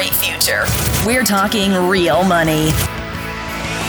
great 0.00 0.14
future. 0.14 0.64
We're 1.04 1.24
talking 1.24 1.74
real 1.74 2.24
money. 2.24 2.70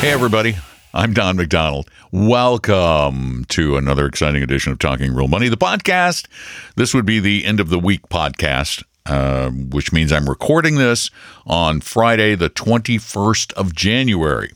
Hey, 0.01 0.11
everybody. 0.11 0.57
I'm 0.93 1.13
Don 1.13 1.37
McDonald. 1.37 1.89
Welcome 2.11 3.45
to 3.47 3.77
another 3.77 4.07
exciting 4.07 4.43
edition 4.43 4.73
of 4.73 4.79
Talking 4.79 5.13
Real 5.13 5.29
Money, 5.29 5.47
the 5.47 5.55
podcast. 5.55 6.27
This 6.75 6.93
would 6.93 7.05
be 7.05 7.21
the 7.21 7.45
end 7.45 7.61
of 7.61 7.69
the 7.69 7.79
week 7.79 8.09
podcast, 8.09 8.83
uh, 9.05 9.51
which 9.51 9.93
means 9.93 10.11
I'm 10.11 10.27
recording 10.27 10.75
this 10.75 11.11
on 11.47 11.79
Friday, 11.79 12.35
the 12.35 12.49
21st 12.49 13.53
of 13.53 13.73
January. 13.73 14.51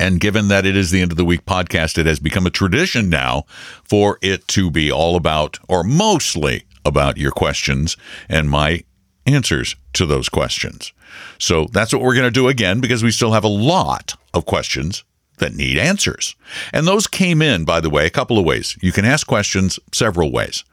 And 0.00 0.20
given 0.20 0.48
that 0.48 0.64
it 0.64 0.74
is 0.74 0.90
the 0.90 1.02
end 1.02 1.12
of 1.12 1.18
the 1.18 1.24
week 1.26 1.44
podcast, 1.44 1.98
it 1.98 2.06
has 2.06 2.18
become 2.18 2.46
a 2.46 2.50
tradition 2.50 3.10
now 3.10 3.44
for 3.84 4.18
it 4.22 4.48
to 4.48 4.70
be 4.70 4.90
all 4.90 5.16
about, 5.16 5.58
or 5.68 5.84
mostly 5.84 6.64
about 6.86 7.18
your 7.18 7.32
questions 7.32 7.98
and 8.30 8.48
my 8.48 8.84
answers 9.26 9.76
to 9.94 10.06
those 10.06 10.28
questions. 10.28 10.92
So 11.38 11.66
that's 11.72 11.92
what 11.92 12.02
we're 12.02 12.14
going 12.14 12.24
to 12.24 12.30
do 12.30 12.48
again 12.48 12.80
because 12.80 13.02
we 13.02 13.10
still 13.10 13.32
have 13.32 13.44
a 13.44 13.48
lot 13.48 14.14
of 14.32 14.46
questions 14.46 15.04
that 15.38 15.54
need 15.54 15.78
answers. 15.78 16.34
And 16.72 16.86
those 16.86 17.06
came 17.06 17.42
in, 17.42 17.64
by 17.64 17.80
the 17.80 17.90
way, 17.90 18.06
a 18.06 18.10
couple 18.10 18.38
of 18.38 18.44
ways. 18.44 18.76
You 18.80 18.92
can 18.92 19.04
ask 19.04 19.26
questions 19.26 19.78
several 19.92 20.32
ways. 20.32 20.64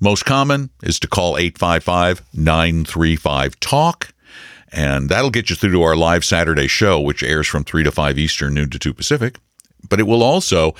Most 0.00 0.24
common 0.24 0.70
is 0.82 0.98
to 1.00 1.08
call 1.08 1.36
855 1.36 2.22
935 2.34 3.60
TALK. 3.60 4.10
And 4.72 5.08
that'll 5.08 5.30
get 5.30 5.50
you 5.50 5.56
through 5.56 5.72
to 5.72 5.82
our 5.82 5.96
live 5.96 6.24
Saturday 6.24 6.66
show, 6.66 7.00
which 7.00 7.22
airs 7.22 7.46
from 7.46 7.64
3 7.64 7.84
to 7.84 7.92
5 7.92 8.18
Eastern, 8.18 8.54
noon 8.54 8.70
to 8.70 8.78
2 8.78 8.92
Pacific. 8.92 9.38
But 9.88 10.00
it 10.00 10.04
will 10.04 10.22
also 10.22 10.74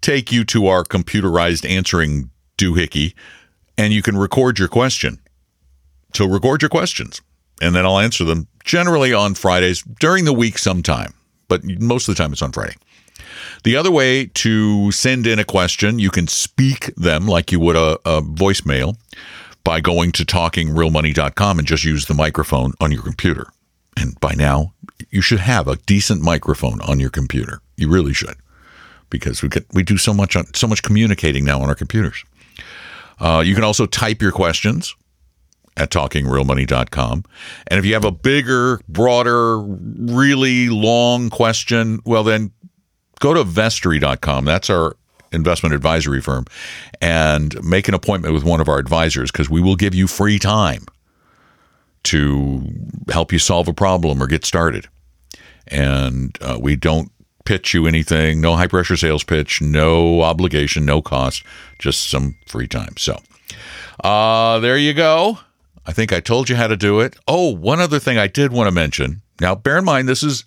take 0.00 0.30
you 0.30 0.44
to 0.44 0.68
our 0.68 0.84
computerized 0.84 1.68
answering 1.68 2.30
doohickey, 2.56 3.14
and 3.76 3.92
you 3.92 4.02
can 4.02 4.16
record 4.16 4.58
your 4.58 4.68
question. 4.68 5.18
So 6.14 6.26
record 6.26 6.62
your 6.62 6.68
questions, 6.68 7.20
and 7.60 7.74
then 7.74 7.86
I'll 7.86 7.98
answer 7.98 8.24
them 8.24 8.46
generally 8.64 9.12
on 9.12 9.34
Fridays 9.34 9.82
during 9.82 10.24
the 10.24 10.32
week 10.32 10.58
sometime, 10.58 11.14
but 11.48 11.64
most 11.64 12.08
of 12.08 12.14
the 12.14 12.22
time 12.22 12.32
it's 12.32 12.42
on 12.42 12.52
Friday. 12.52 12.74
The 13.64 13.76
other 13.76 13.90
way 13.90 14.26
to 14.26 14.90
send 14.92 15.26
in 15.26 15.38
a 15.38 15.44
question, 15.44 15.98
you 15.98 16.10
can 16.10 16.26
speak 16.26 16.94
them 16.96 17.26
like 17.26 17.52
you 17.52 17.60
would 17.60 17.76
a, 17.76 17.98
a 18.04 18.20
voicemail 18.20 18.96
by 19.64 19.80
going 19.80 20.12
to 20.12 20.24
talkingrealmoney.com 20.24 21.58
and 21.58 21.68
just 21.68 21.84
use 21.84 22.06
the 22.06 22.14
microphone 22.14 22.72
on 22.80 22.90
your 22.90 23.02
computer. 23.02 23.46
And 23.96 24.18
by 24.20 24.34
now, 24.34 24.72
you 25.10 25.20
should 25.20 25.40
have 25.40 25.68
a 25.68 25.76
decent 25.76 26.22
microphone 26.22 26.80
on 26.82 26.98
your 26.98 27.10
computer. 27.10 27.60
You 27.76 27.88
really 27.88 28.14
should, 28.14 28.36
because 29.10 29.42
we 29.42 29.48
get 29.48 29.66
we 29.72 29.82
do 29.82 29.98
so 29.98 30.12
much 30.14 30.34
on, 30.34 30.52
so 30.54 30.66
much 30.66 30.82
communicating 30.82 31.44
now 31.44 31.60
on 31.60 31.68
our 31.68 31.74
computers. 31.74 32.24
Uh, 33.20 33.42
you 33.44 33.54
can 33.54 33.64
also 33.64 33.86
type 33.86 34.20
your 34.20 34.32
questions 34.32 34.96
at 35.76 35.90
talkingrealmoney.com. 35.90 37.24
And 37.68 37.78
if 37.78 37.84
you 37.84 37.94
have 37.94 38.04
a 38.04 38.12
bigger, 38.12 38.80
broader, 38.88 39.58
really 39.58 40.68
long 40.68 41.30
question, 41.30 42.00
well, 42.04 42.24
then 42.24 42.52
go 43.20 43.34
to 43.34 43.44
vestory.com. 43.44 44.44
That's 44.44 44.68
our 44.68 44.96
investment 45.32 45.74
advisory 45.74 46.20
firm 46.20 46.44
and 47.00 47.56
make 47.64 47.88
an 47.88 47.94
appointment 47.94 48.34
with 48.34 48.44
one 48.44 48.60
of 48.60 48.68
our 48.68 48.78
advisors 48.78 49.30
because 49.30 49.48
we 49.48 49.60
will 49.60 49.76
give 49.76 49.94
you 49.94 50.06
free 50.06 50.38
time 50.38 50.84
to 52.04 52.62
help 53.10 53.32
you 53.32 53.38
solve 53.38 53.68
a 53.68 53.72
problem 53.72 54.22
or 54.22 54.26
get 54.26 54.44
started. 54.44 54.88
And 55.68 56.36
uh, 56.42 56.58
we 56.60 56.76
don't 56.76 57.10
pitch 57.44 57.74
you 57.74 57.86
anything, 57.86 58.40
no 58.40 58.56
high 58.56 58.66
pressure 58.66 58.96
sales 58.96 59.24
pitch, 59.24 59.60
no 59.60 60.22
obligation, 60.22 60.84
no 60.84 61.00
cost, 61.00 61.44
just 61.78 62.08
some 62.08 62.36
free 62.46 62.68
time. 62.68 62.96
So 62.98 63.18
uh, 64.02 64.58
there 64.58 64.76
you 64.76 64.92
go. 64.92 65.38
I 65.86 65.92
think 65.92 66.12
I 66.12 66.20
told 66.20 66.48
you 66.48 66.56
how 66.56 66.68
to 66.68 66.76
do 66.76 67.00
it. 67.00 67.16
Oh, 67.26 67.54
one 67.54 67.80
other 67.80 67.98
thing 67.98 68.18
I 68.18 68.28
did 68.28 68.52
want 68.52 68.68
to 68.68 68.72
mention. 68.72 69.22
Now, 69.40 69.54
bear 69.54 69.78
in 69.78 69.84
mind, 69.84 70.08
this 70.08 70.22
is 70.22 70.44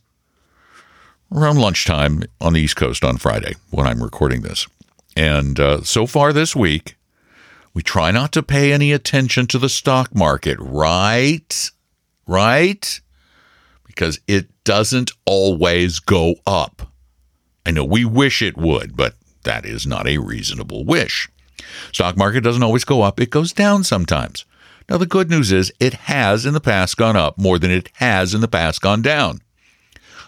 around 1.32 1.58
lunchtime 1.58 2.24
on 2.40 2.54
the 2.54 2.62
East 2.62 2.76
Coast 2.78 3.04
on 3.04 3.18
Friday 3.18 3.56
when 3.72 3.86
I'm 3.86 4.02
recording 4.02 4.42
this. 4.42 4.68
And 5.18 5.60
uh, 5.60 5.82
so 5.82 6.06
far 6.06 6.32
this 6.32 6.56
week, 6.56 6.96
we 7.74 7.82
try 7.84 8.12
not 8.12 8.32
to 8.34 8.44
pay 8.44 8.72
any 8.72 8.94
attention 8.94 9.48
to 9.48 9.58
the 9.58 9.70
stock 9.70 10.16
market, 10.16 10.58
right? 10.60 11.72
Right? 12.26 13.02
Because 13.86 14.20
it 14.28 14.48
doesn't 14.64 15.12
always 15.26 16.00
go 16.00 16.36
up. 16.48 16.90
I 17.66 17.72
know 17.72 17.84
we 17.84 18.06
wish 18.06 18.42
it 18.42 18.58
would, 18.58 18.96
but 18.96 19.16
that 19.44 19.66
is 19.66 19.86
not 19.86 20.08
a 20.08 20.20
reasonable 20.20 20.86
wish. 20.86 21.30
Stock 21.92 22.16
market 22.16 22.42
doesn't 22.42 22.64
always 22.64 22.86
go 22.86 23.02
up, 23.02 23.20
it 23.20 23.30
goes 23.30 23.52
down 23.52 23.84
sometimes. 23.84 24.46
Now, 24.90 24.98
the 24.98 25.06
good 25.06 25.30
news 25.30 25.52
is 25.52 25.74
it 25.80 25.94
has 25.94 26.46
in 26.46 26.54
the 26.54 26.62
past 26.62 26.98
gone 26.98 27.16
up 27.16 27.38
more 27.38 27.58
than 27.58 27.72
it 27.72 27.90
has 27.96 28.34
in 28.34 28.42
the 28.42 28.48
past 28.48 28.82
gone 28.82 29.02
down. 29.02 29.42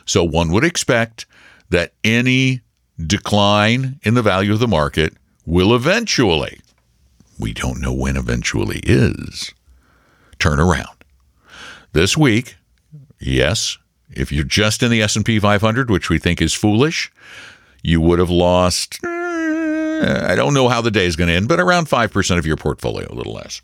So 0.06 0.24
one 0.24 0.52
would 0.52 0.64
expect 0.64 1.26
that 1.70 1.94
any 2.04 2.62
decline 3.06 4.00
in 4.04 4.16
the 4.16 4.22
value 4.22 4.54
of 4.54 4.60
the 4.60 4.68
market 4.68 5.14
will 5.46 5.76
eventually, 5.76 6.60
we 7.38 7.54
don't 7.54 7.80
know 7.80 7.94
when 7.94 8.18
eventually 8.18 8.80
is, 8.84 9.54
turn 10.40 10.60
around. 10.60 11.04
This 11.94 12.18
week, 12.18 12.56
yes, 13.20 13.78
if 14.10 14.32
you're 14.32 14.44
just 14.44 14.82
in 14.82 14.90
the 14.90 15.02
S&P 15.02 15.40
500, 15.40 15.92
which 15.92 16.10
we 16.10 16.18
think 16.18 16.42
is 16.42 16.54
foolish, 16.54 17.12
you 17.84 18.02
would 18.02 18.20
have 18.20 18.30
lost 18.30 19.00
eh, 19.04 19.08
I 20.32 20.36
don't 20.36 20.54
know 20.54 20.68
how 20.68 20.82
the 20.82 20.92
day 20.92 21.06
is 21.06 21.16
going 21.16 21.30
to 21.30 21.34
end, 21.34 21.48
but 21.48 21.60
around 21.60 21.88
5% 21.88 22.38
of 22.38 22.46
your 22.46 22.58
portfolio, 22.58 23.08
a 23.12 23.16
little 23.16 23.34
less. 23.34 23.62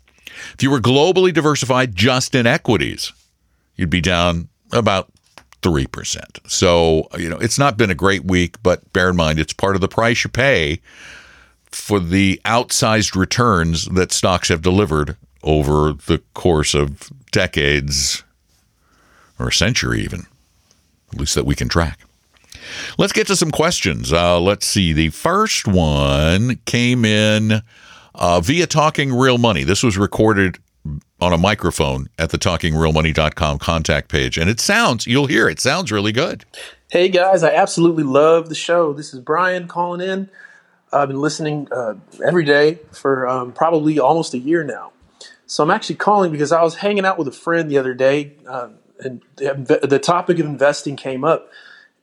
If 0.54 0.62
you 0.62 0.70
were 0.70 0.80
globally 0.80 1.32
diversified 1.32 1.94
just 1.94 2.34
in 2.34 2.46
equities, 2.46 3.12
you'd 3.76 3.90
be 3.90 4.00
down 4.00 4.48
about 4.72 5.10
3%. 5.62 6.50
So, 6.50 7.08
you 7.18 7.28
know, 7.28 7.38
it's 7.38 7.58
not 7.58 7.76
been 7.76 7.90
a 7.90 7.94
great 7.94 8.24
week, 8.24 8.62
but 8.62 8.92
bear 8.92 9.10
in 9.10 9.16
mind, 9.16 9.38
it's 9.38 9.52
part 9.52 9.74
of 9.74 9.80
the 9.80 9.88
price 9.88 10.24
you 10.24 10.30
pay 10.30 10.80
for 11.66 11.98
the 11.98 12.40
outsized 12.44 13.16
returns 13.16 13.86
that 13.86 14.12
stocks 14.12 14.48
have 14.48 14.62
delivered 14.62 15.16
over 15.42 15.92
the 15.92 16.22
course 16.34 16.74
of 16.74 17.10
decades 17.32 18.22
or 19.38 19.48
a 19.48 19.52
century, 19.52 20.02
even, 20.02 20.26
at 21.12 21.18
least 21.18 21.34
that 21.34 21.46
we 21.46 21.54
can 21.54 21.68
track. 21.68 21.98
Let's 22.98 23.12
get 23.12 23.26
to 23.26 23.36
some 23.36 23.50
questions. 23.50 24.12
Uh, 24.12 24.40
let's 24.40 24.66
see. 24.66 24.92
The 24.92 25.10
first 25.10 25.66
one 25.66 26.60
came 26.64 27.04
in 27.04 27.62
uh, 28.14 28.40
via 28.40 28.66
Talking 28.66 29.12
Real 29.14 29.38
Money. 29.38 29.64
This 29.64 29.82
was 29.82 29.98
recorded 29.98 30.58
on 31.20 31.32
a 31.32 31.38
microphone 31.38 32.08
at 32.18 32.30
the 32.30 32.38
talkingrealmoney.com 32.38 33.58
contact 33.58 34.08
page. 34.08 34.36
And 34.36 34.50
it 34.50 34.60
sounds, 34.60 35.06
you'll 35.06 35.26
hear 35.26 35.48
it, 35.48 35.60
sounds 35.60 35.90
really 35.90 36.12
good. 36.12 36.44
Hey 36.90 37.08
guys, 37.08 37.42
I 37.42 37.50
absolutely 37.50 38.04
love 38.04 38.48
the 38.48 38.54
show. 38.54 38.92
This 38.92 39.14
is 39.14 39.20
Brian 39.20 39.66
calling 39.66 40.00
in. 40.06 40.28
I've 40.92 41.08
been 41.08 41.20
listening 41.20 41.68
uh, 41.72 41.94
every 42.24 42.44
day 42.44 42.78
for 42.92 43.26
um, 43.26 43.52
probably 43.52 43.98
almost 43.98 44.34
a 44.34 44.38
year 44.38 44.62
now. 44.62 44.92
So 45.46 45.64
I'm 45.64 45.70
actually 45.70 45.96
calling 45.96 46.30
because 46.30 46.52
I 46.52 46.62
was 46.62 46.76
hanging 46.76 47.04
out 47.04 47.18
with 47.18 47.28
a 47.28 47.32
friend 47.32 47.70
the 47.70 47.78
other 47.78 47.94
day, 47.94 48.32
uh, 48.46 48.68
and 49.00 49.22
the, 49.36 50.00
topic 50.02 50.38
of 50.38 50.46
investing 50.46 50.96
came 50.96 51.24
up. 51.24 51.50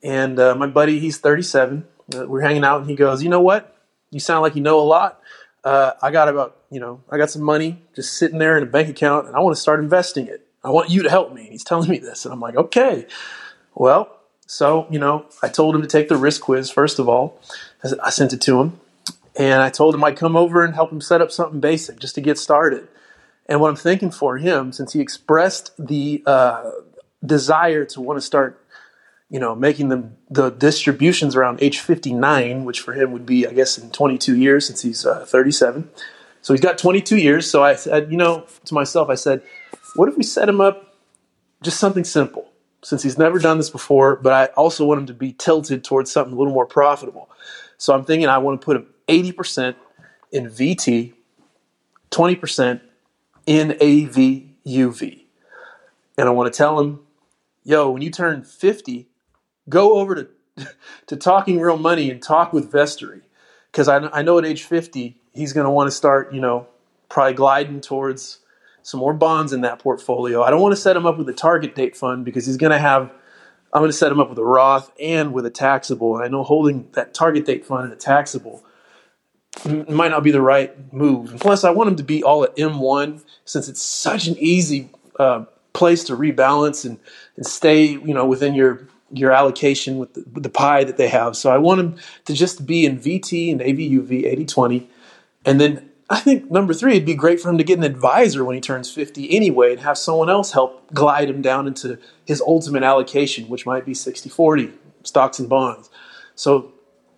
And 0.04 0.40
uh, 0.40 0.56
my 0.56 0.68
buddy, 0.68 1.00
he's 1.00 1.18
37. 1.18 1.86
Uh, 2.14 2.28
we're 2.28 2.42
hanging 2.42 2.64
out, 2.64 2.82
and 2.82 2.90
he 2.90 2.96
goes, 2.96 3.24
"You 3.24 3.30
know 3.30 3.42
what? 3.42 3.76
You 4.12 4.20
sound 4.20 4.42
like 4.42 4.56
you 4.56 4.62
know 4.62 4.80
a 4.80 4.84
lot. 4.84 5.21
Uh, 5.64 5.92
I 6.02 6.12
got 6.12 6.28
about, 6.28 6.58
you 6.72 6.80
know, 6.80 7.02
I 7.10 7.18
got 7.18 7.30
some 7.30 7.44
money 7.44 7.82
just 7.96 8.18
sitting 8.18 8.40
there 8.40 8.58
in 8.58 8.64
a 8.64 8.68
bank 8.68 8.90
account, 8.90 9.28
and 9.28 9.36
I 9.36 9.40
want 9.40 9.56
to 9.56 9.62
start 9.62 9.80
investing 9.80 10.28
it. 10.28 10.48
I 10.64 10.70
want 10.70 10.90
you 10.90 11.04
to 11.04 11.10
help 11.10 11.34
me." 11.34 11.42
And 11.42 11.52
he's 11.52 11.64
telling 11.64 11.90
me 11.90 12.00
this, 12.00 12.26
and 12.26 12.34
I'm 12.34 12.40
like, 12.40 12.56
"Okay." 12.56 13.06
Well, 13.76 14.10
so 14.48 14.88
you 14.90 15.00
know, 15.00 15.26
I 15.42 15.48
told 15.48 15.76
him 15.76 15.82
to 15.82 15.88
take 15.88 16.10
the 16.10 16.18
risk 16.18 16.42
quiz 16.42 16.70
first 16.70 17.00
of 17.00 17.08
all. 17.08 17.40
I 18.04 18.10
sent 18.10 18.34
it 18.34 18.42
to 18.42 18.60
him, 18.60 18.80
and 19.36 19.62
I 19.62 19.70
told 19.70 19.96
him 19.96 20.04
I'd 20.04 20.18
come 20.18 20.36
over 20.36 20.64
and 20.64 20.74
help 20.74 20.92
him 20.92 21.02
set 21.02 21.22
up 21.22 21.32
something 21.32 21.60
basic 21.60 22.00
just 22.00 22.16
to 22.16 22.22
get 22.22 22.38
started. 22.38 22.88
And 23.48 23.60
what 23.60 23.70
I'm 23.70 23.76
thinking 23.76 24.12
for 24.12 24.38
him, 24.38 24.72
since 24.72 24.94
he 24.94 25.00
expressed 25.00 25.72
the 25.78 26.24
uh, 26.26 26.72
desire 27.26 27.86
to 27.86 28.02
want 28.02 28.18
to 28.18 28.22
start, 28.22 28.61
you 29.32 29.40
know, 29.40 29.56
making 29.56 29.88
the 29.88 30.12
the 30.30 30.50
distributions 30.50 31.36
around 31.36 31.64
age 31.64 31.80
59, 31.80 32.66
which 32.66 32.82
for 32.82 32.94
him 32.94 33.14
would 33.14 33.26
be, 33.26 33.48
I 33.48 33.54
guess, 33.54 33.78
in 33.78 33.90
22 33.90 34.36
years 34.36 34.68
since 34.68 34.82
he's 34.82 35.06
uh, 35.06 35.26
37. 35.26 35.90
So 36.42 36.54
he's 36.54 36.62
got 36.62 36.78
22 36.78 37.18
years. 37.18 37.50
So 37.50 37.64
I 37.64 37.76
said, 37.76 38.12
you 38.12 38.18
know, 38.18 38.46
to 38.66 38.74
myself, 38.74 39.10
I 39.10 39.16
said, 39.16 39.42
what 39.96 40.10
if 40.10 40.18
we 40.18 40.24
set 40.24 40.50
him 40.50 40.60
up 40.60 40.96
just 41.64 41.80
something 41.80 42.04
simple 42.04 42.52
since 42.84 43.04
he's 43.04 43.18
never 43.18 43.40
done 43.40 43.58
this 43.58 43.70
before, 43.70 44.18
but 44.18 44.34
I 44.34 44.46
also 44.58 44.86
want 44.86 45.02
him 45.02 45.08
to 45.08 45.14
be 45.14 45.32
tilted 45.34 45.84
towards 45.84 46.12
something 46.12 46.34
a 46.34 46.38
little 46.38 46.54
more 46.54 46.66
profitable. 46.66 47.30
So 47.78 47.94
I'm 47.94 48.04
thinking 48.04 48.28
I 48.28 48.40
want 48.40 48.60
to 48.60 48.66
put 48.66 48.76
him 48.76 48.88
80% 49.08 49.76
in 50.32 50.48
VT, 50.48 51.14
20% 52.10 52.82
in 53.46 53.70
AVUV. 53.70 55.24
And 56.18 56.28
I 56.28 56.32
want 56.32 56.52
to 56.52 56.58
tell 56.58 56.80
him, 56.80 57.00
yo, 57.64 57.92
when 57.92 58.02
you 58.02 58.10
turn 58.10 58.44
50, 58.44 59.08
go 59.72 59.96
over 59.96 60.16
to, 60.16 60.68
to 61.08 61.16
Talking 61.16 61.60
Real 61.60 61.78
Money 61.78 62.12
and 62.12 62.22
talk 62.22 62.54
with 62.54 62.72
Vestory. 62.72 63.22
Because 63.72 63.88
I, 63.88 63.98
I 64.10 64.22
know 64.22 64.38
at 64.38 64.46
age 64.46 64.64
50, 64.64 65.18
he's 65.34 65.54
going 65.54 65.66
to 65.66 65.72
want 65.72 65.88
to 65.88 65.92
start, 65.92 66.34
you 66.34 66.42
know, 66.42 66.68
probably 67.10 67.34
gliding 67.34 67.82
towards 67.82 68.40
some 68.84 69.00
more 69.00 69.14
bonds 69.14 69.54
in 69.54 69.62
that 69.62 69.80
portfolio. 69.80 70.44
I 70.44 70.50
don't 70.50 70.62
want 70.62 70.74
to 70.74 70.82
set 70.82 70.96
him 70.96 71.06
up 71.06 71.18
with 71.18 71.30
a 71.30 71.34
target 71.34 71.74
date 71.76 71.96
fund 71.96 72.26
because 72.26 72.46
he's 72.46 72.58
going 72.58 72.72
to 72.72 72.80
have, 72.80 73.12
I'm 73.74 73.82
going 73.82 73.90
to 73.90 73.98
set 73.98 74.12
him 74.12 74.20
up 74.20 74.30
with 74.30 74.38
a 74.38 74.44
Roth 74.44 74.92
and 75.00 75.34
with 75.34 75.46
a 75.46 75.50
taxable. 75.50 76.16
And 76.16 76.26
I 76.26 76.28
know 76.28 76.44
holding 76.44 76.90
that 76.94 77.14
target 77.14 77.46
date 77.46 77.66
fund 77.66 77.86
and 77.86 77.94
a 77.94 77.96
taxable 77.96 78.64
might 79.66 80.12
not 80.12 80.24
be 80.24 80.32
the 80.32 80.42
right 80.42 80.94
move. 80.94 81.32
And 81.32 81.40
plus, 81.40 81.64
I 81.64 81.72
want 81.72 81.90
him 81.90 81.96
to 81.98 82.04
be 82.04 82.24
all 82.24 82.44
at 82.44 82.56
M1 82.56 83.24
since 83.46 83.68
it's 83.68 83.82
such 83.82 84.28
an 84.28 84.36
easy 84.38 84.90
uh, 85.20 85.46
place 85.74 86.04
to 86.06 86.16
rebalance 86.16 86.86
and, 86.86 87.00
and 87.36 87.46
stay, 87.46 87.86
you 87.86 88.14
know, 88.14 88.26
within 88.26 88.54
your 88.54 88.88
your 89.14 89.32
allocation 89.32 89.98
with 89.98 90.14
the, 90.14 90.24
with 90.34 90.44
the 90.44 90.50
pie 90.50 90.84
that 90.84 90.98
they 90.98 91.08
have. 91.08 91.36
So 91.36 91.52
I 91.52 91.58
want 91.58 91.80
him 91.80 91.96
to 92.26 92.34
just 92.34 92.66
be 92.66 92.86
in 92.86 93.00
VT 93.00 93.52
and 93.52 93.62
AVUV 93.62 94.24
80-20. 94.48 94.88
And 95.46 95.60
then 95.60 95.90
I 96.10 96.20
think 96.20 96.52
number 96.52 96.74
three, 96.74 96.94
it'd 96.94 97.06
be 97.06 97.16
great 97.16 97.40
for 97.40 97.50
him 97.50 97.58
to 97.58 97.64
get 97.64 97.78
an 97.78 97.86
advisor 97.86 98.44
when 98.44 98.56
he 98.56 98.62
turns 98.62 98.92
50 98.92 99.34
anyway 99.36 99.72
and 99.72 99.80
have 99.82 99.98
someone 99.98 100.30
else 100.30 100.52
help 100.52 100.94
glide 100.94 101.30
him 101.30 101.42
down 101.42 101.68
into 101.68 101.98
his 102.26 102.42
ultimate 102.42 102.84
allocation, 102.84 103.48
which 103.48 103.66
might 103.66 103.86
be 103.86 103.94
60 103.94 104.30
40 104.30 104.72
stocks 105.04 105.40
and 105.40 105.48
bonds. 105.48 105.90
So, 106.36 106.74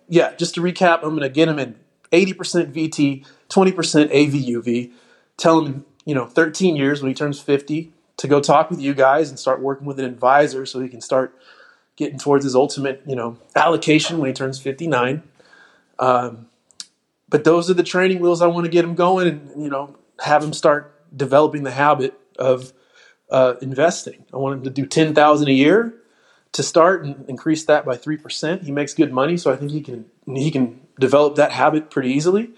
yeah, 0.08 0.34
just 0.36 0.54
to 0.54 0.60
recap, 0.60 1.02
I'm 1.02 1.10
going 1.10 1.22
to 1.22 1.28
get 1.28 1.48
him 1.48 1.58
in 1.58 1.76
80% 2.12 2.72
VT, 2.72 3.26
20% 3.48 4.12
AVUV, 4.12 4.92
tell 5.36 5.64
him, 5.64 5.84
you 6.04 6.14
know, 6.14 6.26
13 6.26 6.76
years 6.76 7.02
when 7.02 7.10
he 7.10 7.14
turns 7.14 7.40
50 7.40 7.92
to 8.16 8.28
go 8.28 8.40
talk 8.40 8.70
with 8.70 8.80
you 8.80 8.94
guys 8.94 9.28
and 9.28 9.38
start 9.38 9.60
working 9.60 9.86
with 9.86 9.98
an 9.98 10.04
advisor 10.04 10.64
so 10.66 10.80
he 10.80 10.88
can 10.88 11.00
start 11.00 11.36
getting 11.96 12.18
towards 12.18 12.44
his 12.44 12.54
ultimate, 12.54 13.02
you 13.06 13.16
know, 13.16 13.38
allocation 13.54 14.18
when 14.18 14.28
he 14.28 14.34
turns 14.34 14.58
59. 14.58 15.22
Um, 15.98 16.48
but 17.28 17.44
those 17.44 17.70
are 17.70 17.74
the 17.74 17.82
training 17.82 18.20
wheels 18.20 18.42
I 18.42 18.46
want 18.46 18.64
to 18.64 18.70
get 18.70 18.84
him 18.84 18.94
going 18.94 19.28
and, 19.28 19.62
you 19.62 19.70
know, 19.70 19.96
have 20.20 20.42
him 20.42 20.52
start 20.52 20.94
developing 21.16 21.62
the 21.62 21.70
habit 21.70 22.18
of 22.38 22.72
uh, 23.30 23.54
investing. 23.60 24.24
I 24.32 24.36
want 24.36 24.58
him 24.58 24.64
to 24.64 24.70
do 24.70 24.86
10,000 24.86 25.48
a 25.48 25.52
year 25.52 25.94
to 26.52 26.62
start 26.62 27.04
and 27.04 27.28
increase 27.28 27.64
that 27.64 27.84
by 27.84 27.96
3%. 27.96 28.62
He 28.62 28.70
makes 28.70 28.94
good 28.94 29.12
money, 29.12 29.36
so 29.36 29.52
I 29.52 29.56
think 29.56 29.72
he 29.72 29.80
can 29.80 30.06
he 30.26 30.50
can 30.50 30.80
develop 31.00 31.34
that 31.36 31.50
habit 31.50 31.90
pretty 31.90 32.10
easily. 32.10 32.50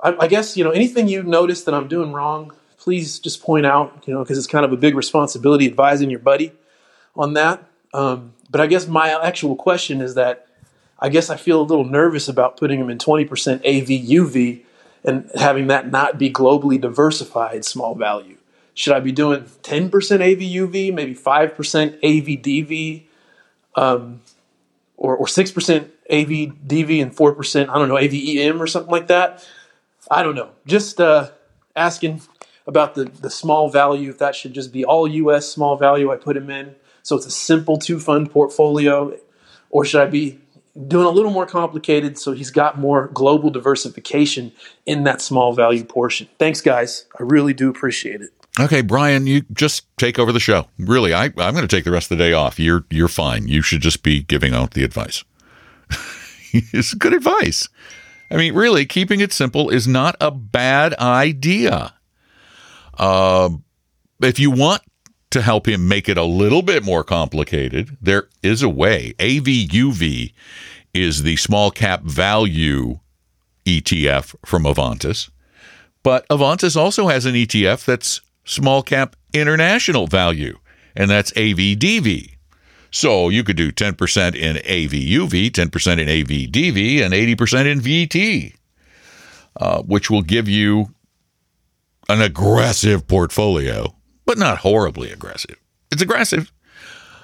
I, 0.00 0.14
I 0.20 0.28
guess, 0.28 0.56
you 0.56 0.62
know, 0.62 0.70
anything 0.70 1.08
you 1.08 1.22
notice 1.22 1.64
that 1.64 1.74
I'm 1.74 1.88
doing 1.88 2.12
wrong, 2.12 2.52
please 2.78 3.18
just 3.18 3.42
point 3.42 3.66
out, 3.66 4.04
you 4.06 4.14
know, 4.14 4.22
because 4.22 4.38
it's 4.38 4.46
kind 4.46 4.64
of 4.64 4.72
a 4.72 4.76
big 4.76 4.94
responsibility 4.94 5.66
advising 5.66 6.08
your 6.08 6.20
buddy 6.20 6.52
on 7.16 7.32
that. 7.32 7.64
Um, 7.94 8.34
but 8.50 8.60
I 8.60 8.66
guess 8.66 8.86
my 8.86 9.10
actual 9.24 9.56
question 9.56 10.02
is 10.02 10.14
that 10.16 10.48
I 10.98 11.08
guess 11.08 11.30
I 11.30 11.36
feel 11.36 11.60
a 11.60 11.62
little 11.62 11.84
nervous 11.84 12.28
about 12.28 12.56
putting 12.56 12.80
them 12.80 12.90
in 12.90 12.98
20% 12.98 13.28
AVUV 13.28 14.62
and 15.04 15.30
having 15.34 15.68
that 15.68 15.90
not 15.90 16.18
be 16.18 16.30
globally 16.30 16.80
diversified 16.80 17.64
small 17.64 17.94
value. 17.94 18.36
Should 18.74 18.94
I 18.94 19.00
be 19.00 19.12
doing 19.12 19.42
10% 19.62 19.90
AVUV, 19.90 20.92
maybe 20.92 21.14
5% 21.14 22.00
AVDV, 22.00 23.02
um, 23.76 24.20
or, 24.96 25.16
or 25.16 25.26
6% 25.26 25.90
AVDV 26.10 27.02
and 27.02 27.14
4%, 27.14 27.68
I 27.68 27.78
don't 27.78 27.88
know, 27.88 27.96
AVEM 27.96 28.60
or 28.60 28.66
something 28.66 28.90
like 28.90 29.06
that? 29.08 29.46
I 30.10 30.22
don't 30.22 30.34
know. 30.34 30.50
Just 30.66 31.00
uh, 31.00 31.30
asking 31.76 32.22
about 32.66 32.94
the, 32.94 33.04
the 33.04 33.30
small 33.30 33.68
value, 33.68 34.10
if 34.10 34.18
that 34.18 34.34
should 34.34 34.52
just 34.52 34.72
be 34.72 34.84
all 34.84 35.06
US 35.06 35.48
small 35.48 35.76
value 35.76 36.10
I 36.10 36.16
put 36.16 36.34
them 36.34 36.50
in. 36.50 36.74
So 37.04 37.14
it's 37.16 37.26
a 37.26 37.30
simple 37.30 37.78
two 37.78 38.00
fund 38.00 38.30
portfolio, 38.30 39.16
or 39.70 39.84
should 39.84 40.00
I 40.00 40.06
be 40.06 40.40
doing 40.88 41.06
a 41.06 41.10
little 41.10 41.30
more 41.30 41.46
complicated 41.46 42.18
so 42.18 42.32
he's 42.32 42.50
got 42.50 42.78
more 42.78 43.08
global 43.08 43.50
diversification 43.50 44.52
in 44.86 45.04
that 45.04 45.20
small 45.20 45.52
value 45.52 45.84
portion. 45.84 46.28
Thanks, 46.38 46.60
guys. 46.60 47.06
I 47.18 47.22
really 47.22 47.54
do 47.54 47.70
appreciate 47.70 48.20
it. 48.20 48.30
Okay, 48.58 48.82
Brian, 48.82 49.26
you 49.26 49.42
just 49.52 49.86
take 49.98 50.18
over 50.18 50.32
the 50.32 50.40
show. 50.40 50.66
Really, 50.78 51.12
I, 51.12 51.24
I'm 51.24 51.32
going 51.34 51.56
to 51.56 51.68
take 51.68 51.84
the 51.84 51.90
rest 51.90 52.10
of 52.10 52.18
the 52.18 52.24
day 52.24 52.32
off. 52.32 52.58
You're 52.58 52.84
you're 52.88 53.08
fine. 53.08 53.48
You 53.48 53.62
should 53.62 53.80
just 53.80 54.02
be 54.02 54.22
giving 54.22 54.54
out 54.54 54.72
the 54.72 54.84
advice. 54.84 55.24
it's 56.52 56.94
good 56.94 57.12
advice. 57.12 57.68
I 58.30 58.36
mean, 58.36 58.54
really, 58.54 58.86
keeping 58.86 59.20
it 59.20 59.32
simple 59.32 59.70
is 59.70 59.88
not 59.88 60.16
a 60.20 60.30
bad 60.30 60.94
idea. 60.94 61.94
Uh, 62.96 63.50
if 64.22 64.38
you 64.38 64.52
want 64.52 64.82
to 65.34 65.42
help 65.42 65.68
him 65.68 65.88
make 65.88 66.08
it 66.08 66.16
a 66.16 66.22
little 66.22 66.62
bit 66.62 66.84
more 66.84 67.02
complicated, 67.02 67.96
there 68.00 68.28
is 68.44 68.62
a 68.62 68.68
way. 68.68 69.14
AVUV 69.18 70.32
is 70.94 71.24
the 71.24 71.34
small 71.34 71.72
cap 71.72 72.02
value 72.04 73.00
ETF 73.66 74.36
from 74.46 74.62
Avantis. 74.62 75.30
But 76.04 76.24
Avantis 76.28 76.76
also 76.76 77.08
has 77.08 77.26
an 77.26 77.34
ETF 77.34 77.84
that's 77.84 78.20
small 78.44 78.80
cap 78.84 79.16
international 79.32 80.06
value, 80.06 80.56
and 80.94 81.10
that's 81.10 81.32
AVDV. 81.32 82.36
So 82.92 83.28
you 83.28 83.42
could 83.42 83.56
do 83.56 83.72
10% 83.72 84.36
in 84.36 84.56
AVUV, 84.58 85.50
10% 85.50 85.98
in 85.98 86.06
AVDV, 86.06 87.04
and 87.04 87.12
80% 87.12 87.66
in 87.66 87.80
VT, 87.80 88.54
uh, 89.56 89.82
which 89.82 90.10
will 90.10 90.22
give 90.22 90.48
you 90.48 90.94
an 92.08 92.22
aggressive 92.22 93.08
portfolio 93.08 93.96
but 94.24 94.38
not 94.38 94.58
horribly 94.58 95.10
aggressive. 95.10 95.56
It's 95.90 96.02
aggressive. 96.02 96.52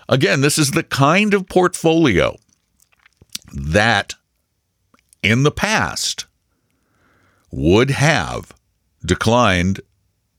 Again, 0.08 0.40
this 0.40 0.58
is 0.58 0.72
the 0.72 0.82
kind 0.82 1.34
of 1.34 1.48
portfolio 1.48 2.36
that 3.52 4.14
in 5.22 5.42
the 5.42 5.50
past 5.50 6.26
would 7.50 7.90
have 7.90 8.52
declined 9.04 9.80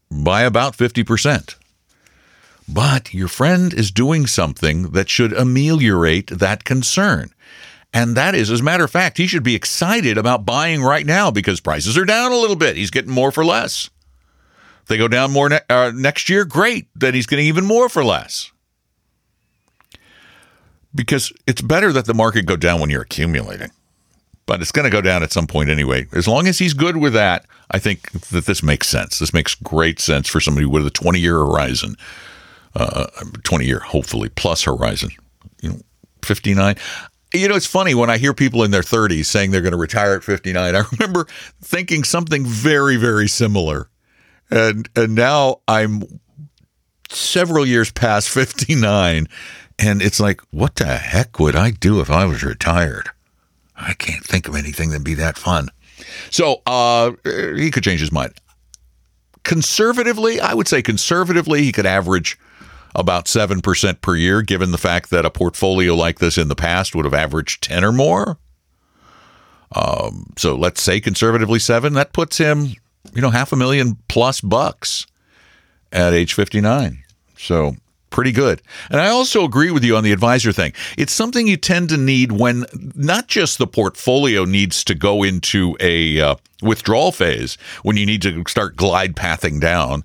by 0.10 0.44
about 0.44 0.76
50%. 0.76 1.56
But 2.68 3.14
your 3.14 3.28
friend 3.28 3.74
is 3.74 3.92
doing 3.92 4.28
something 4.28 4.92
that 4.92 5.10
should 5.10 5.34
ameliorate 5.34 6.28
that 6.28 6.64
concern. 6.64 7.32
And 7.94 8.16
that 8.16 8.36
is, 8.36 8.50
as 8.50 8.62
a 8.62 8.64
matter 8.64 8.86
of 8.86 8.92
fact, 8.92 9.18
he 9.18 9.28
should 9.28 9.44
be 9.44 9.56
excited 9.56 10.18
about 10.18 10.46
buying 10.46 10.82
right 10.82 11.06
now 11.06 11.32
because 11.32 11.60
prices 11.60 11.98
are 11.98 12.06
down 12.06 12.32
a 12.32 12.38
little 12.38 12.56
bit. 12.56 12.78
He's 12.78 12.92
getting 12.92 13.12
more 13.12 13.32
for 13.32 13.44
less 13.44 13.90
they 14.88 14.98
go 14.98 15.08
down 15.08 15.32
more 15.32 15.50
ne- 15.50 15.60
uh, 15.70 15.92
next 15.94 16.30
year, 16.30 16.46
great. 16.46 16.88
Then 16.96 17.14
he's 17.14 17.28
getting 17.28 17.46
even 17.46 17.66
more 17.66 17.90
for 17.90 18.04
less. 18.04 18.52
Because 20.94 21.32
it's 21.48 21.62
better 21.62 21.94
that 21.94 22.06
the 22.06 22.14
market 22.14 22.46
go 22.46 22.58
down 22.58 22.82
when 22.82 22.90
you're 22.90 23.02
accumulating. 23.02 23.72
But 24.46 24.62
it's 24.62 24.72
going 24.72 24.84
to 24.84 24.92
go 24.92 25.02
down 25.02 25.24
at 25.24 25.32
some 25.32 25.48
point 25.48 25.70
anyway. 25.70 26.08
As 26.12 26.28
long 26.28 26.48
as 26.48 26.60
he's 26.60 26.74
good 26.74 26.98
with 26.98 27.14
that, 27.14 27.46
I 27.70 27.80
think 27.80 28.12
that 28.30 28.46
this 28.46 28.62
makes 28.62 28.90
sense. 28.90 29.20
This 29.20 29.34
makes 29.34 29.56
great 29.56 30.00
sense 30.00 30.28
for 30.28 30.42
somebody 30.42 30.66
with 30.66 30.86
a 30.86 30.90
20 30.90 31.20
year 31.20 31.38
horizon, 31.38 31.96
uh, 32.76 33.08
20 33.44 33.66
year, 33.66 33.80
hopefully, 33.80 34.28
plus 34.30 34.64
horizon. 34.64 35.12
You 35.62 35.70
know, 35.70 35.80
59. 36.24 36.76
You 37.34 37.48
know, 37.48 37.56
it's 37.56 37.68
funny 37.68 37.94
when 37.94 38.10
I 38.10 38.18
hear 38.18 38.34
people 38.34 38.64
in 38.64 38.72
their 38.72 38.82
30s 38.82 39.26
saying 39.26 39.52
they're 39.52 39.62
going 39.62 39.72
to 39.72 39.78
retire 39.78 40.16
at 40.16 40.24
59. 40.24 40.76
I 40.76 40.84
remember 40.92 41.28
thinking 41.62 42.04
something 42.04 42.46
very, 42.46 42.98
very 42.98 43.30
similar 43.30 43.90
and 44.52 44.90
and 44.96 45.16
now 45.16 45.62
I'm 45.68 46.04
several 47.10 47.66
years 47.66 47.92
past 47.92 48.30
59 48.32 49.28
and 49.80 50.02
it's 50.02 50.20
like 50.20 50.42
what 50.52 50.76
the 50.76 50.86
heck 50.86 51.40
would 51.40 51.56
I 51.56 51.72
do 51.72 52.02
if 52.02 52.10
I 52.10 52.26
was 52.26 52.44
retired? 52.44 53.10
I 53.76 53.94
can't 53.94 54.24
think 54.24 54.48
of 54.48 54.56
anything 54.56 54.90
that'd 54.90 55.04
be 55.04 55.16
that 55.16 55.38
fun. 55.38 55.70
So, 56.30 56.62
uh 56.66 57.12
he 57.56 57.72
could 57.72 57.84
change 57.84 58.02
his 58.02 58.12
mind. 58.12 58.34
Conservatively, 59.44 60.40
I 60.40 60.54
would 60.54 60.68
say 60.68 60.82
conservatively 60.82 61.64
he 61.64 61.72
could 61.72 61.88
average 61.88 62.38
about 62.94 63.26
7% 63.26 64.02
per 64.02 64.16
year 64.16 64.42
given 64.42 64.72
the 64.72 64.78
fact 64.78 65.10
that 65.10 65.26
a 65.26 65.32
portfolio 65.32 65.96
like 65.96 66.20
this 66.20 66.38
in 66.38 66.50
the 66.50 66.56
past 66.56 66.94
would 66.94 67.06
have 67.06 67.14
averaged 67.14 67.64
10 67.64 67.84
or 67.84 67.92
more. 67.92 68.38
Um, 69.74 70.34
so 70.38 70.56
let's 70.56 70.82
say 70.82 71.00
conservatively 71.00 71.60
7, 71.60 71.94
that 71.94 72.12
puts 72.14 72.38
him 72.38 72.74
you 73.14 73.22
know, 73.22 73.30
half 73.30 73.52
a 73.52 73.56
million 73.56 73.98
plus 74.08 74.42
bucks 74.42 75.06
at 75.92 76.14
age 76.14 76.34
59. 76.34 77.04
So 77.38 77.76
pretty 78.10 78.32
good. 78.32 78.62
And 78.90 79.02
I 79.02 79.08
also 79.08 79.44
agree 79.44 79.72
with 79.72 79.84
you 79.84 79.96
on 79.96 80.04
the 80.04 80.12
advisor 80.12 80.52
thing. 80.52 80.74
It's 80.98 81.14
something 81.14 81.48
you 81.48 81.58
tend 81.58 81.90
to 81.90 81.98
need 81.98 82.34
when 82.34 82.66
not 82.96 83.28
just 83.28 83.58
the 83.58 83.68
portfolio 83.68 84.46
needs 84.46 84.84
to 84.84 84.96
go 84.96 85.24
into 85.24 85.76
a 85.80 86.20
uh, 86.20 86.36
withdrawal 86.62 87.12
phase, 87.12 87.58
when 87.84 87.98
you 87.98 88.06
need 88.06 88.22
to 88.22 88.44
start 88.48 88.76
glide 88.76 89.16
pathing 89.16 89.60
down, 89.60 90.04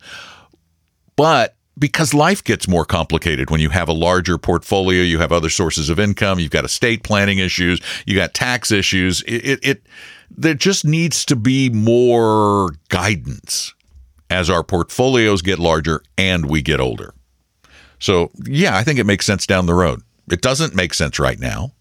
but 1.16 1.56
because 1.78 2.14
life 2.14 2.42
gets 2.42 2.66
more 2.66 2.84
complicated 2.84 3.50
when 3.50 3.60
you 3.60 3.68
have 3.68 3.88
a 3.88 3.92
larger 3.92 4.38
portfolio, 4.38 5.02
you 5.02 5.18
have 5.18 5.32
other 5.32 5.50
sources 5.50 5.90
of 5.90 6.00
income, 6.00 6.38
you've 6.38 6.50
got 6.50 6.64
estate 6.64 7.02
planning 7.02 7.38
issues, 7.38 7.80
you 8.06 8.16
got 8.16 8.32
tax 8.32 8.72
issues. 8.72 9.22
It, 9.22 9.44
it, 9.44 9.58
it 9.62 9.82
there 10.30 10.54
just 10.54 10.84
needs 10.84 11.24
to 11.26 11.36
be 11.36 11.70
more 11.70 12.70
guidance 12.88 13.74
as 14.30 14.50
our 14.50 14.62
portfolios 14.62 15.42
get 15.42 15.58
larger 15.58 16.02
and 16.18 16.46
we 16.48 16.62
get 16.62 16.80
older. 16.80 17.14
So, 17.98 18.30
yeah, 18.44 18.76
I 18.76 18.84
think 18.84 18.98
it 18.98 19.06
makes 19.06 19.26
sense 19.26 19.46
down 19.46 19.66
the 19.66 19.74
road. 19.74 20.02
It 20.30 20.42
doesn't 20.42 20.74
make 20.74 20.94
sense 20.94 21.18
right 21.18 21.38
now. 21.38 21.72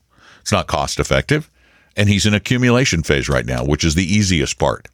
It's 0.42 0.52
not 0.52 0.68
cost 0.68 1.00
effective. 1.00 1.50
And 1.98 2.10
he's 2.10 2.26
in 2.26 2.34
accumulation 2.34 3.04
phase 3.04 3.30
right 3.30 3.46
now, 3.46 3.64
which 3.66 3.84
is 3.84 3.96
the 3.96 4.04
easiest 4.04 4.60
part. 4.60 4.88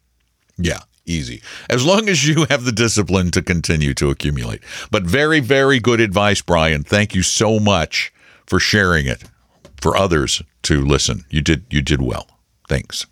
Yeah, 0.56 0.80
easy. 1.04 1.42
As 1.68 1.84
long 1.84 2.08
as 2.08 2.26
you 2.26 2.46
have 2.48 2.64
the 2.64 2.72
discipline 2.72 3.30
to 3.32 3.42
continue 3.42 3.92
to 3.94 4.10
accumulate. 4.10 4.62
But 4.90 5.02
very, 5.02 5.40
very 5.40 5.80
good 5.80 6.00
advice, 6.00 6.40
Brian. 6.40 6.84
Thank 6.84 7.14
you 7.14 7.22
so 7.22 7.58
much 7.58 8.12
for 8.46 8.60
sharing 8.60 9.06
it 9.06 9.24
for 9.80 9.96
others 9.96 10.42
to 10.62 10.84
listen. 10.84 11.24
You 11.28 11.40
did 11.42 11.64
you 11.70 11.82
did 11.82 12.00
well. 12.00 12.28
Thanks. 12.68 13.06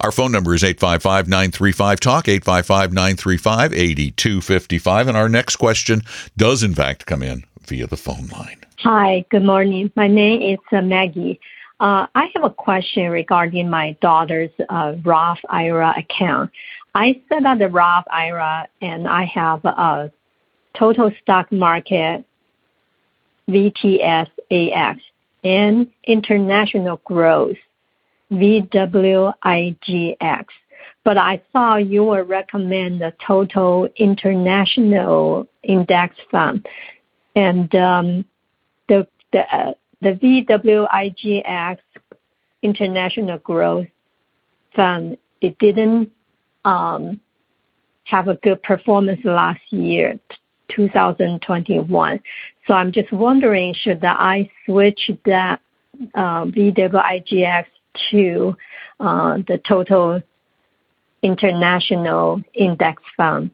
Our 0.00 0.12
phone 0.12 0.32
number 0.32 0.54
is 0.54 0.64
855 0.64 1.28
935 1.28 2.00
Talk, 2.00 2.28
855 2.28 2.92
935 2.92 3.72
8255. 3.72 5.08
And 5.08 5.16
our 5.16 5.28
next 5.28 5.56
question 5.56 6.02
does, 6.36 6.62
in 6.62 6.74
fact, 6.74 7.06
come 7.06 7.22
in 7.22 7.44
via 7.62 7.86
the 7.86 7.96
phone 7.96 8.26
line. 8.28 8.60
Hi, 8.78 9.24
good 9.30 9.44
morning. 9.44 9.90
My 9.96 10.08
name 10.08 10.42
is 10.42 10.58
uh, 10.72 10.82
Maggie. 10.82 11.40
Uh, 11.80 12.06
I 12.14 12.30
have 12.34 12.44
a 12.44 12.50
question 12.50 13.10
regarding 13.10 13.68
my 13.68 13.96
daughter's 14.00 14.50
uh, 14.68 14.94
Roth 15.04 15.40
IRA 15.48 15.94
account. 15.96 16.50
I 16.94 17.20
set 17.28 17.44
up 17.44 17.58
the 17.58 17.68
Roth 17.68 18.04
IRA 18.10 18.68
and 18.80 19.08
I 19.08 19.24
have 19.24 19.64
a 19.64 20.12
total 20.74 21.10
stock 21.22 21.50
market 21.50 22.24
VTSAX 23.48 25.00
and 25.42 25.90
international 26.04 27.00
growth 27.04 27.56
VWIGX. 28.32 30.16
But 31.04 31.18
I 31.18 31.42
saw 31.52 31.76
you 31.76 32.04
would 32.04 32.28
recommend 32.28 33.00
the 33.00 33.12
total 33.26 33.88
international 33.96 35.46
index 35.62 36.16
fund. 36.30 36.66
And 37.36 37.74
um, 37.74 38.24
the, 38.88 39.06
the, 39.32 39.40
uh, 39.54 39.74
the 40.00 40.12
VWIGX 40.12 41.78
International 42.62 43.38
Growth 43.38 43.86
Fund, 44.74 45.18
it 45.40 45.58
didn't 45.58 46.10
um, 46.64 47.20
have 48.04 48.28
a 48.28 48.36
good 48.36 48.62
performance 48.62 49.20
last 49.24 49.60
year, 49.70 50.18
2021. 50.74 52.20
So 52.66 52.74
I'm 52.74 52.92
just 52.92 53.12
wondering, 53.12 53.74
should 53.74 54.04
I 54.04 54.50
switch 54.64 55.10
that 55.26 55.60
uh, 56.14 56.44
VWIGX 56.46 57.66
to 58.10 58.56
uh, 59.00 59.38
the 59.46 59.58
total 59.58 60.22
international 61.22 62.42
index 62.54 63.02
fund. 63.16 63.50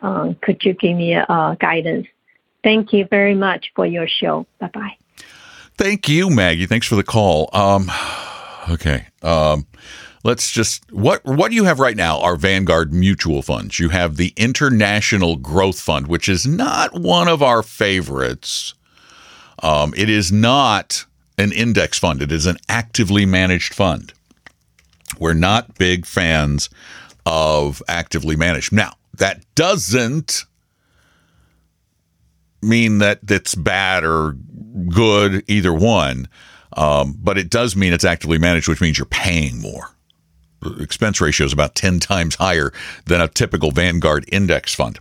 Um, 0.00 0.36
could 0.42 0.62
you 0.64 0.74
give 0.74 0.96
me 0.96 1.14
a, 1.14 1.56
guidance? 1.58 2.06
Thank 2.62 2.92
you 2.92 3.06
very 3.06 3.34
much 3.34 3.72
for 3.74 3.86
your 3.86 4.06
show. 4.08 4.46
Bye 4.58 4.70
bye. 4.72 4.96
Thank 5.76 6.08
you, 6.08 6.30
Maggie. 6.30 6.66
Thanks 6.66 6.86
for 6.86 6.94
the 6.94 7.02
call. 7.02 7.50
Um, 7.52 7.90
okay. 8.70 9.06
Um, 9.22 9.66
let's 10.22 10.50
just 10.50 10.90
what 10.92 11.24
what 11.24 11.52
you 11.52 11.64
have 11.64 11.80
right 11.80 11.96
now 11.96 12.20
are 12.20 12.36
Vanguard 12.36 12.92
mutual 12.92 13.42
funds. 13.42 13.78
You 13.80 13.88
have 13.88 14.16
the 14.16 14.32
International 14.36 15.36
Growth 15.36 15.80
Fund, 15.80 16.06
which 16.06 16.28
is 16.28 16.46
not 16.46 16.94
one 16.94 17.28
of 17.28 17.42
our 17.42 17.62
favorites. 17.62 18.74
Um, 19.62 19.94
it 19.96 20.10
is 20.10 20.30
not 20.30 21.06
an 21.38 21.52
index 21.52 21.98
fund, 21.98 22.22
it 22.22 22.32
is 22.32 22.46
an 22.46 22.56
actively 22.68 23.26
managed 23.26 23.74
fund. 23.74 24.12
We're 25.18 25.34
not 25.34 25.76
big 25.76 26.06
fans 26.06 26.70
of 27.26 27.82
actively 27.88 28.36
managed. 28.36 28.72
Now, 28.72 28.92
that 29.16 29.44
doesn't 29.54 30.44
mean 32.62 32.98
that 32.98 33.20
it's 33.28 33.54
bad 33.54 34.04
or 34.04 34.36
good, 34.88 35.44
either 35.48 35.72
one, 35.72 36.28
um, 36.76 37.16
but 37.22 37.38
it 37.38 37.50
does 37.50 37.76
mean 37.76 37.92
it's 37.92 38.04
actively 38.04 38.38
managed, 38.38 38.68
which 38.68 38.80
means 38.80 38.98
you're 38.98 39.06
paying 39.06 39.60
more. 39.60 39.90
Expense 40.80 41.20
ratio 41.20 41.46
is 41.46 41.52
about 41.52 41.74
10 41.74 42.00
times 42.00 42.36
higher 42.36 42.72
than 43.06 43.20
a 43.20 43.28
typical 43.28 43.70
Vanguard 43.70 44.24
index 44.32 44.74
fund. 44.74 44.98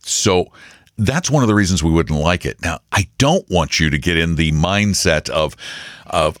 So 0.00 0.52
that's 0.98 1.30
one 1.30 1.42
of 1.42 1.48
the 1.48 1.54
reasons 1.54 1.82
we 1.82 1.90
wouldn't 1.90 2.18
like 2.18 2.46
it. 2.46 2.60
Now, 2.62 2.80
I 2.92 3.08
don't 3.18 3.48
want 3.50 3.78
you 3.78 3.90
to 3.90 3.98
get 3.98 4.16
in 4.16 4.36
the 4.36 4.52
mindset 4.52 5.28
of 5.28 5.56
of 6.06 6.38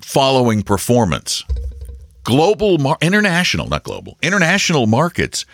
following 0.00 0.62
performance. 0.62 1.44
Global, 2.22 2.78
mar- 2.78 2.98
international, 3.00 3.68
not 3.68 3.84
global, 3.84 4.18
international 4.22 4.86
markets 4.86 5.46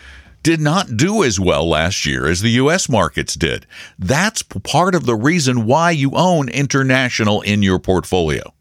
did 0.43 0.61
not 0.61 0.97
do 0.97 1.23
as 1.23 1.39
well 1.39 1.69
last 1.69 2.05
year 2.05 2.27
as 2.27 2.41
the 2.41 2.51
U.S. 2.51 2.89
markets 2.89 3.35
did. 3.35 3.67
That's 3.99 4.43
part 4.43 4.95
of 4.95 5.07
the 5.07 5.15
reason 5.15 5.67
why 5.67 5.93
you 5.93 6.13
own 6.15 6.49
international 6.49 7.43
in 7.43 7.63
your 7.63 7.79
portfolio. 7.79 8.53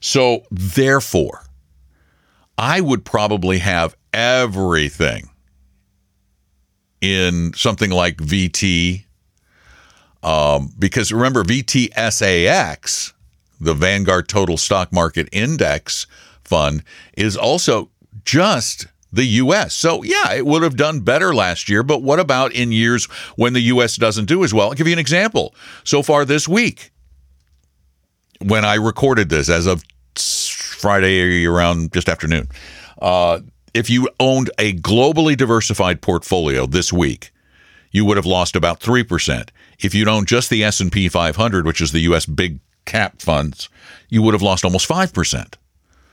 So, 0.00 0.44
therefore, 0.50 1.44
I 2.58 2.80
would 2.80 3.04
probably 3.04 3.58
have 3.58 3.96
everything 4.12 5.30
in 7.04 7.52
something 7.54 7.90
like 7.90 8.16
VT. 8.16 9.04
Um, 10.22 10.72
because 10.78 11.12
remember, 11.12 11.44
VTSAX, 11.44 13.12
the 13.60 13.74
Vanguard 13.74 14.28
Total 14.28 14.56
Stock 14.56 14.92
Market 14.92 15.28
Index 15.30 16.06
Fund, 16.42 16.82
is 17.16 17.36
also 17.36 17.90
just 18.24 18.86
the 19.12 19.24
U.S. 19.24 19.74
So, 19.74 20.02
yeah, 20.02 20.32
it 20.32 20.46
would 20.46 20.62
have 20.62 20.76
done 20.76 21.00
better 21.00 21.34
last 21.34 21.68
year, 21.68 21.82
but 21.82 22.02
what 22.02 22.18
about 22.18 22.52
in 22.52 22.72
years 22.72 23.04
when 23.36 23.52
the 23.52 23.60
U.S. 23.60 23.96
doesn't 23.96 24.24
do 24.24 24.42
as 24.42 24.54
well? 24.54 24.68
I'll 24.68 24.74
give 24.74 24.86
you 24.86 24.92
an 24.94 24.98
example. 24.98 25.54
So 25.84 26.02
far 26.02 26.24
this 26.24 26.48
week, 26.48 26.90
when 28.40 28.64
I 28.64 28.74
recorded 28.74 29.28
this 29.28 29.48
as 29.50 29.66
of 29.66 29.84
Friday 30.16 31.44
around 31.46 31.92
just 31.92 32.08
afternoon, 32.08 32.48
uh, 33.00 33.40
if 33.74 33.90
you 33.90 34.08
owned 34.20 34.50
a 34.58 34.72
globally 34.74 35.36
diversified 35.36 36.00
portfolio 36.00 36.66
this 36.66 36.92
week, 36.92 37.32
you 37.90 38.04
would 38.04 38.16
have 38.16 38.26
lost 38.26 38.56
about 38.56 38.80
3%. 38.80 39.48
If 39.80 39.94
you'd 39.94 40.08
owned 40.08 40.28
just 40.28 40.48
the 40.48 40.64
S&P 40.64 41.08
500, 41.08 41.66
which 41.66 41.80
is 41.80 41.92
the 41.92 42.00
US 42.00 42.24
big 42.24 42.60
cap 42.84 43.20
funds, 43.20 43.68
you 44.08 44.22
would 44.22 44.34
have 44.34 44.42
lost 44.42 44.64
almost 44.64 44.88
5%. 44.88 45.54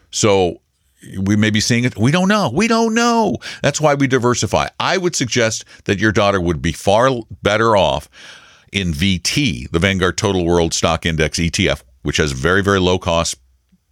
So 0.10 0.62
we 1.20 1.36
may 1.36 1.50
be 1.50 1.60
seeing 1.60 1.84
it. 1.84 1.98
We 1.98 2.12
don't 2.12 2.28
know. 2.28 2.52
We 2.54 2.68
don't 2.68 2.94
know. 2.94 3.38
That's 3.62 3.82
why 3.82 3.96
we 3.96 4.08
diversify. 4.08 4.68
I 4.80 4.98
would 4.98 5.16
suggest 5.16 5.66
that 5.86 6.00
your 6.00 6.12
daughter 6.12 6.40
would 6.40 6.62
be 6.62 6.72
far 6.72 7.10
better 7.42 7.76
off 7.76 8.10
in 8.72 8.92
VT, 8.92 9.70
the 9.72 9.80
Vanguard 9.80 10.18
Total 10.18 10.46
World 10.46 10.74
Stock 10.74 11.06
Index 11.06 11.40
ETF, 11.40 11.84
which 12.04 12.18
has 12.18 12.32
very, 12.32 12.62
very 12.62 12.80
low 12.80 12.98
cost 13.00 13.36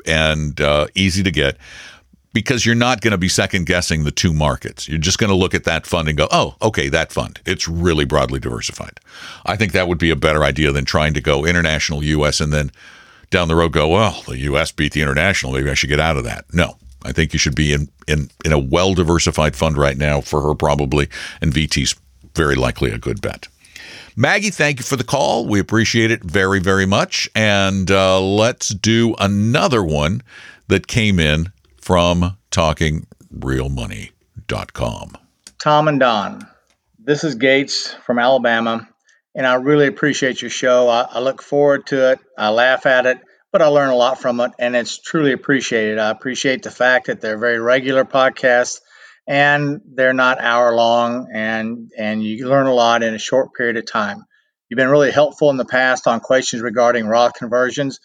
and 0.06 0.60
uh, 0.62 0.88
easy 0.96 1.24
to 1.24 1.32
get 1.32 1.58
because 2.34 2.66
you're 2.66 2.76
not 2.76 3.02
going 3.02 3.12
to 3.12 3.18
be 3.18 3.30
second 3.30 3.66
guessing 3.66 4.04
the 4.04 4.12
two 4.12 4.34
markets. 4.34 4.88
You're 4.88 5.00
just 5.00 5.18
going 5.18 5.30
to 5.30 5.36
look 5.36 5.56
at 5.56 5.64
that 5.64 5.88
fund 5.88 6.08
and 6.08 6.18
go, 6.18 6.28
oh, 6.32 6.56
okay, 6.62 6.90
that 6.90 7.12
fund. 7.12 7.40
It's 7.46 7.68
really 7.68 8.06
broadly 8.06 8.40
diversified. 8.40 9.00
I 9.46 9.56
think 9.56 9.72
that 9.72 9.88
would 9.88 9.98
be 9.98 10.12
a 10.12 10.16
better 10.16 10.44
idea 10.44 10.72
than 10.72 10.86
trying 10.86 11.14
to 11.16 11.22
go 11.22 11.46
international 11.46 12.04
US 12.04 12.40
and 12.40 12.54
then 12.54 12.72
down 13.30 13.48
the 13.48 13.56
road 13.56 13.74
go, 13.74 13.88
well, 13.88 14.24
the 14.28 14.38
US 14.40 14.72
beat 14.72 14.94
the 14.94 15.02
international. 15.02 15.54
Maybe 15.54 15.70
I 15.70 15.74
should 15.74 15.90
get 15.90 16.00
out 16.00 16.18
of 16.18 16.24
that. 16.24 16.46
No. 16.54 16.78
I 17.04 17.14
think 17.14 17.32
you 17.32 17.40
should 17.40 17.56
be 17.56 17.72
in, 17.72 17.88
in, 18.08 18.30
in 18.44 18.52
a 18.52 18.60
well 18.60 18.94
diversified 18.94 19.56
fund 19.56 19.78
right 19.78 19.98
now 19.98 20.20
for 20.22 20.42
her, 20.42 20.54
probably. 20.54 21.08
And 21.42 21.54
VT's 21.54 21.96
very 22.36 22.56
likely 22.56 22.92
a 22.92 22.98
good 22.98 23.22
bet. 23.22 23.48
Maggie, 24.16 24.50
thank 24.50 24.80
you 24.80 24.84
for 24.84 24.98
the 24.98 25.04
call. 25.06 25.46
We 25.48 25.60
appreciate 25.60 26.12
it 26.12 26.24
very, 26.24 26.60
very 26.60 26.86
much. 26.86 27.30
And 27.34 27.90
uh, 27.90 28.20
let's 28.20 28.70
do 28.70 29.16
another 29.18 29.82
one 29.82 30.22
that 30.68 30.88
came 30.88 31.20
in 31.20 31.54
from 31.90 32.38
talkingrealmoney.com. 32.52 35.18
Tom 35.58 35.88
and 35.88 36.00
Don, 36.00 36.48
this 37.00 37.24
is 37.24 37.34
Gates 37.34 37.92
from 38.06 38.20
Alabama, 38.20 38.88
and 39.34 39.48
I 39.48 39.56
really 39.56 39.88
appreciate 39.88 40.40
your 40.40 40.52
show. 40.52 40.88
I, 40.88 41.08
I 41.10 41.20
look 41.20 41.42
forward 41.42 41.88
to 41.88 42.12
it, 42.12 42.20
I 42.38 42.50
laugh 42.50 42.86
at 42.86 43.08
it, 43.08 43.18
but 43.52 43.64
I 43.64 43.68
learn 43.70 43.90
a 43.90 43.96
lot 43.96 44.22
from 44.22 44.40
it, 44.40 44.52
and 44.60 44.76
it's 44.76 45.02
truly 45.02 45.32
appreciated. 45.32 45.98
I 45.98 46.12
appreciate 46.12 46.62
the 46.62 46.70
fact 46.70 47.08
that 47.08 47.22
they're 47.22 47.40
very 47.40 47.60
regular 47.60 48.06
podcasts 48.06 48.82
and 49.28 49.82
they're 49.96 50.14
not 50.14 50.40
hour 50.40 50.76
long 50.76 51.30
and 51.34 51.90
and 51.98 52.24
you 52.24 52.48
learn 52.48 52.68
a 52.68 52.76
lot 52.76 53.02
in 53.02 53.16
a 53.16 53.20
short 53.20 53.56
period 53.56 53.78
of 53.78 53.88
time 53.88 54.26
you've 54.70 54.78
been 54.78 54.90
really 54.90 55.10
helpful 55.10 55.50
in 55.50 55.58
the 55.58 55.66
past 55.66 56.06
on 56.08 56.20
questions 56.20 56.62
regarding 56.62 57.08
roth 57.08 57.34
conversions 57.34 58.00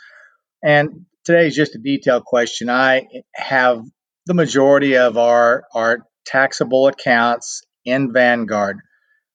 and 0.62 1.04
today 1.24 1.46
is 1.46 1.56
just 1.56 1.74
a 1.74 1.78
detailed 1.78 2.24
question. 2.24 2.70
I 2.70 3.06
have 3.34 3.84
the 4.26 4.34
majority 4.34 4.96
of 4.96 5.16
our 5.16 5.64
our 5.74 6.06
taxable 6.24 6.86
accounts 6.86 7.62
in 7.84 8.12
Vanguard. 8.12 8.78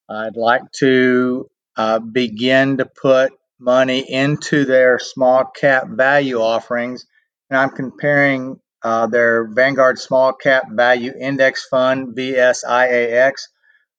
I'd 0.09 0.35
like 0.35 0.63
to 0.79 1.47
uh, 1.75 1.99
begin 1.99 2.77
to 2.77 2.85
put 2.85 3.31
money 3.59 3.99
into 3.99 4.65
their 4.65 4.99
small 4.99 5.45
cap 5.45 5.87
value 5.89 6.39
offerings, 6.39 7.05
and 7.49 7.59
I'm 7.59 7.69
comparing 7.69 8.59
uh, 8.81 9.07
their 9.07 9.47
Vanguard 9.53 9.99
Small 9.99 10.33
Cap 10.33 10.65
Value 10.71 11.11
Index 11.19 11.65
Fund 11.65 12.15
VSIAX 12.15 13.33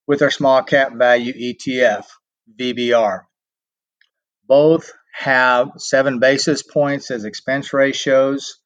with 0.07 0.21
their 0.21 0.31
Small 0.31 0.63
Cap 0.63 0.95
Value 0.95 1.35
ETF 1.35 2.07
VBR. 2.59 3.21
Both 4.47 4.93
have 5.13 5.73
seven 5.79 6.19
basis 6.19 6.63
points 6.63 7.11
as 7.11 7.25
expense 7.25 7.73
ratios. 7.73 8.59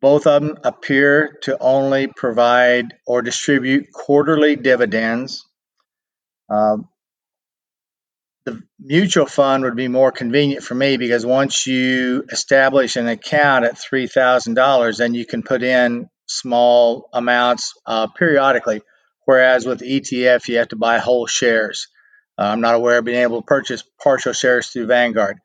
Both 0.00 0.26
of 0.26 0.42
them 0.42 0.58
appear 0.62 1.38
to 1.42 1.58
only 1.58 2.06
provide 2.06 2.94
or 3.06 3.22
distribute 3.22 3.92
quarterly 3.92 4.54
dividends. 4.54 5.44
Uh, 6.48 6.78
the 8.44 8.62
mutual 8.78 9.26
fund 9.26 9.64
would 9.64 9.76
be 9.76 9.88
more 9.88 10.12
convenient 10.12 10.62
for 10.62 10.74
me 10.74 10.96
because 10.96 11.26
once 11.26 11.66
you 11.66 12.24
establish 12.30 12.96
an 12.96 13.08
account 13.08 13.64
at 13.64 13.74
$3,000, 13.74 14.96
then 14.96 15.14
you 15.14 15.26
can 15.26 15.42
put 15.42 15.62
in 15.62 16.08
small 16.26 17.08
amounts 17.12 17.74
uh, 17.84 18.06
periodically. 18.06 18.82
Whereas 19.24 19.66
with 19.66 19.80
ETF, 19.80 20.48
you 20.48 20.58
have 20.58 20.68
to 20.68 20.76
buy 20.76 20.98
whole 20.98 21.26
shares. 21.26 21.88
Uh, 22.38 22.42
I'm 22.44 22.60
not 22.60 22.74
aware 22.74 22.98
of 22.98 23.04
being 23.04 23.22
able 23.22 23.42
to 23.42 23.46
purchase 23.46 23.82
partial 24.02 24.32
shares 24.32 24.68
through 24.68 24.86
Vanguard. 24.86 25.38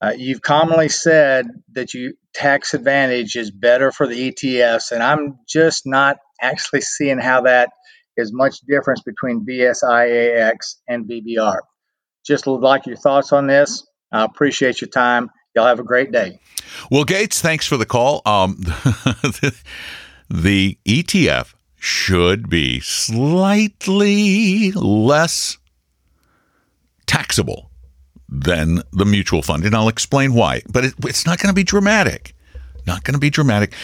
Uh, 0.00 0.12
you've 0.16 0.42
commonly 0.42 0.88
said 0.88 1.46
that 1.72 1.94
you 1.94 2.14
tax 2.34 2.74
advantage 2.74 3.36
is 3.36 3.52
better 3.52 3.92
for 3.92 4.08
the 4.08 4.32
ETFs, 4.32 4.90
and 4.90 5.00
I'm 5.02 5.38
just 5.48 5.86
not 5.86 6.16
actually 6.40 6.80
seeing 6.80 7.18
how 7.18 7.42
that 7.42 7.70
is 8.16 8.32
much 8.32 8.56
difference 8.68 9.00
between 9.02 9.46
VSIAX 9.46 10.76
and 10.88 11.08
VBR. 11.08 11.58
Just 12.26 12.46
would 12.46 12.60
like 12.60 12.86
your 12.86 12.96
thoughts 12.96 13.32
on 13.32 13.46
this. 13.46 13.86
I 14.10 14.24
appreciate 14.24 14.80
your 14.80 14.88
time. 14.88 15.30
Y'all 15.54 15.66
have 15.66 15.78
a 15.78 15.84
great 15.84 16.10
day. 16.10 16.40
Well, 16.90 17.04
Gates, 17.04 17.40
thanks 17.40 17.66
for 17.66 17.76
the 17.76 17.86
call. 17.86 18.22
Um, 18.26 18.56
the 20.28 20.78
ETF 20.86 21.54
should 21.78 22.48
be 22.48 22.80
slightly 22.80 24.72
less 24.72 25.58
taxable 27.12 27.70
than 28.28 28.82
the 28.92 29.04
mutual 29.04 29.42
fund. 29.42 29.64
And 29.64 29.74
I'll 29.74 29.88
explain 29.88 30.32
why. 30.32 30.62
But 30.68 30.84
it, 30.86 30.94
it's 31.04 31.26
not 31.26 31.38
going 31.38 31.48
to 31.48 31.54
be 31.54 31.64
dramatic. 31.64 32.34
Not 32.86 33.04
going 33.04 33.14
to 33.14 33.20
be 33.20 33.30
dramatic. 33.30 33.74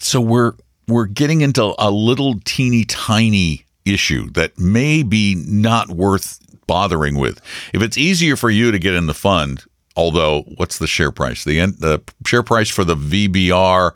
So 0.00 0.20
we're 0.20 0.52
we're 0.88 1.06
getting 1.06 1.40
into 1.40 1.74
a 1.78 1.90
little 1.90 2.38
teeny 2.44 2.84
tiny 2.84 3.64
issue 3.84 4.30
that 4.30 4.58
may 4.58 5.02
be 5.02 5.34
not 5.34 5.88
worth 5.88 6.38
bothering 6.68 7.16
with. 7.16 7.40
If 7.72 7.82
it's 7.82 7.98
easier 7.98 8.36
for 8.36 8.50
you 8.50 8.70
to 8.70 8.78
get 8.78 8.94
in 8.94 9.06
the 9.06 9.14
fund, 9.14 9.64
although 9.96 10.42
what's 10.56 10.78
the 10.78 10.86
share 10.86 11.10
price? 11.10 11.42
The 11.44 11.58
the 11.78 12.02
share 12.24 12.44
price 12.44 12.70
for 12.70 12.84
the 12.84 12.96
VBR 12.96 13.92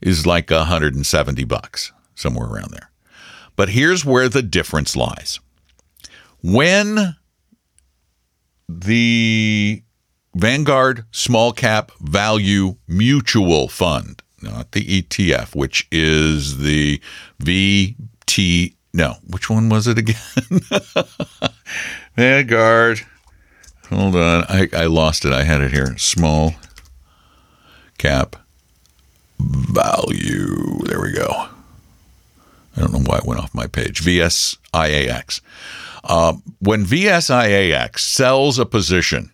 is 0.00 0.26
like 0.26 0.50
170 0.50 1.44
bucks, 1.44 1.92
somewhere 2.16 2.48
around 2.48 2.72
there. 2.72 2.90
But 3.56 3.68
here's 3.68 4.04
where 4.04 4.28
the 4.28 4.42
difference 4.42 4.96
lies. 4.96 5.38
When 6.42 7.16
the 8.68 9.82
Vanguard 10.34 11.04
Small 11.12 11.52
Cap 11.52 11.92
Value 12.00 12.76
Mutual 12.88 13.68
Fund, 13.68 14.22
not 14.42 14.72
the 14.72 15.02
ETF, 15.02 15.54
which 15.54 15.86
is 15.90 16.58
the 16.58 17.00
VT. 17.42 18.74
No, 18.92 19.16
which 19.26 19.50
one 19.50 19.68
was 19.68 19.86
it 19.86 19.98
again? 19.98 20.60
Vanguard. 22.16 23.00
Hold 23.90 24.16
on. 24.16 24.44
I, 24.48 24.68
I 24.72 24.86
lost 24.86 25.24
it. 25.24 25.32
I 25.32 25.44
had 25.44 25.60
it 25.60 25.72
here. 25.72 25.96
Small 25.98 26.54
cap 27.98 28.36
value. 29.38 30.78
There 30.84 31.00
we 31.00 31.12
go. 31.12 31.48
I 32.76 32.80
don't 32.80 32.92
know 32.92 33.00
why 33.00 33.18
it 33.18 33.24
went 33.24 33.40
off 33.40 33.54
my 33.54 33.66
page. 33.66 34.02
VSIAX. 34.02 35.40
Uh, 36.02 36.34
when 36.58 36.84
VSIAX 36.84 37.98
sells 38.00 38.58
a 38.58 38.66
position 38.66 39.30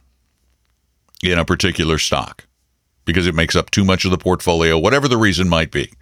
in 1.22 1.38
a 1.38 1.44
particular 1.44 1.98
stock 1.98 2.46
because 3.05 3.26
it 3.26 3.35
makes 3.35 3.57
up 3.57 3.70
too 3.70 3.85
much 3.85 4.05
of 4.05 4.11
the 4.11 4.18
portfolio, 4.18 4.79
whatever 4.79 5.09
the 5.09 5.16
reason 5.16 5.48
might 5.48 5.70
be, 5.70 5.92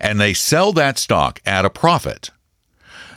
and 0.00 0.20
they 0.20 0.32
sell 0.32 0.72
that 0.72 0.98
stock 0.98 1.40
at 1.44 1.64
a 1.64 1.70
profit, 1.70 2.30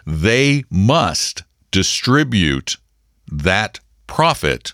they 0.05 0.63
must 0.69 1.43
distribute 1.71 2.77
that 3.31 3.79
profit 4.07 4.73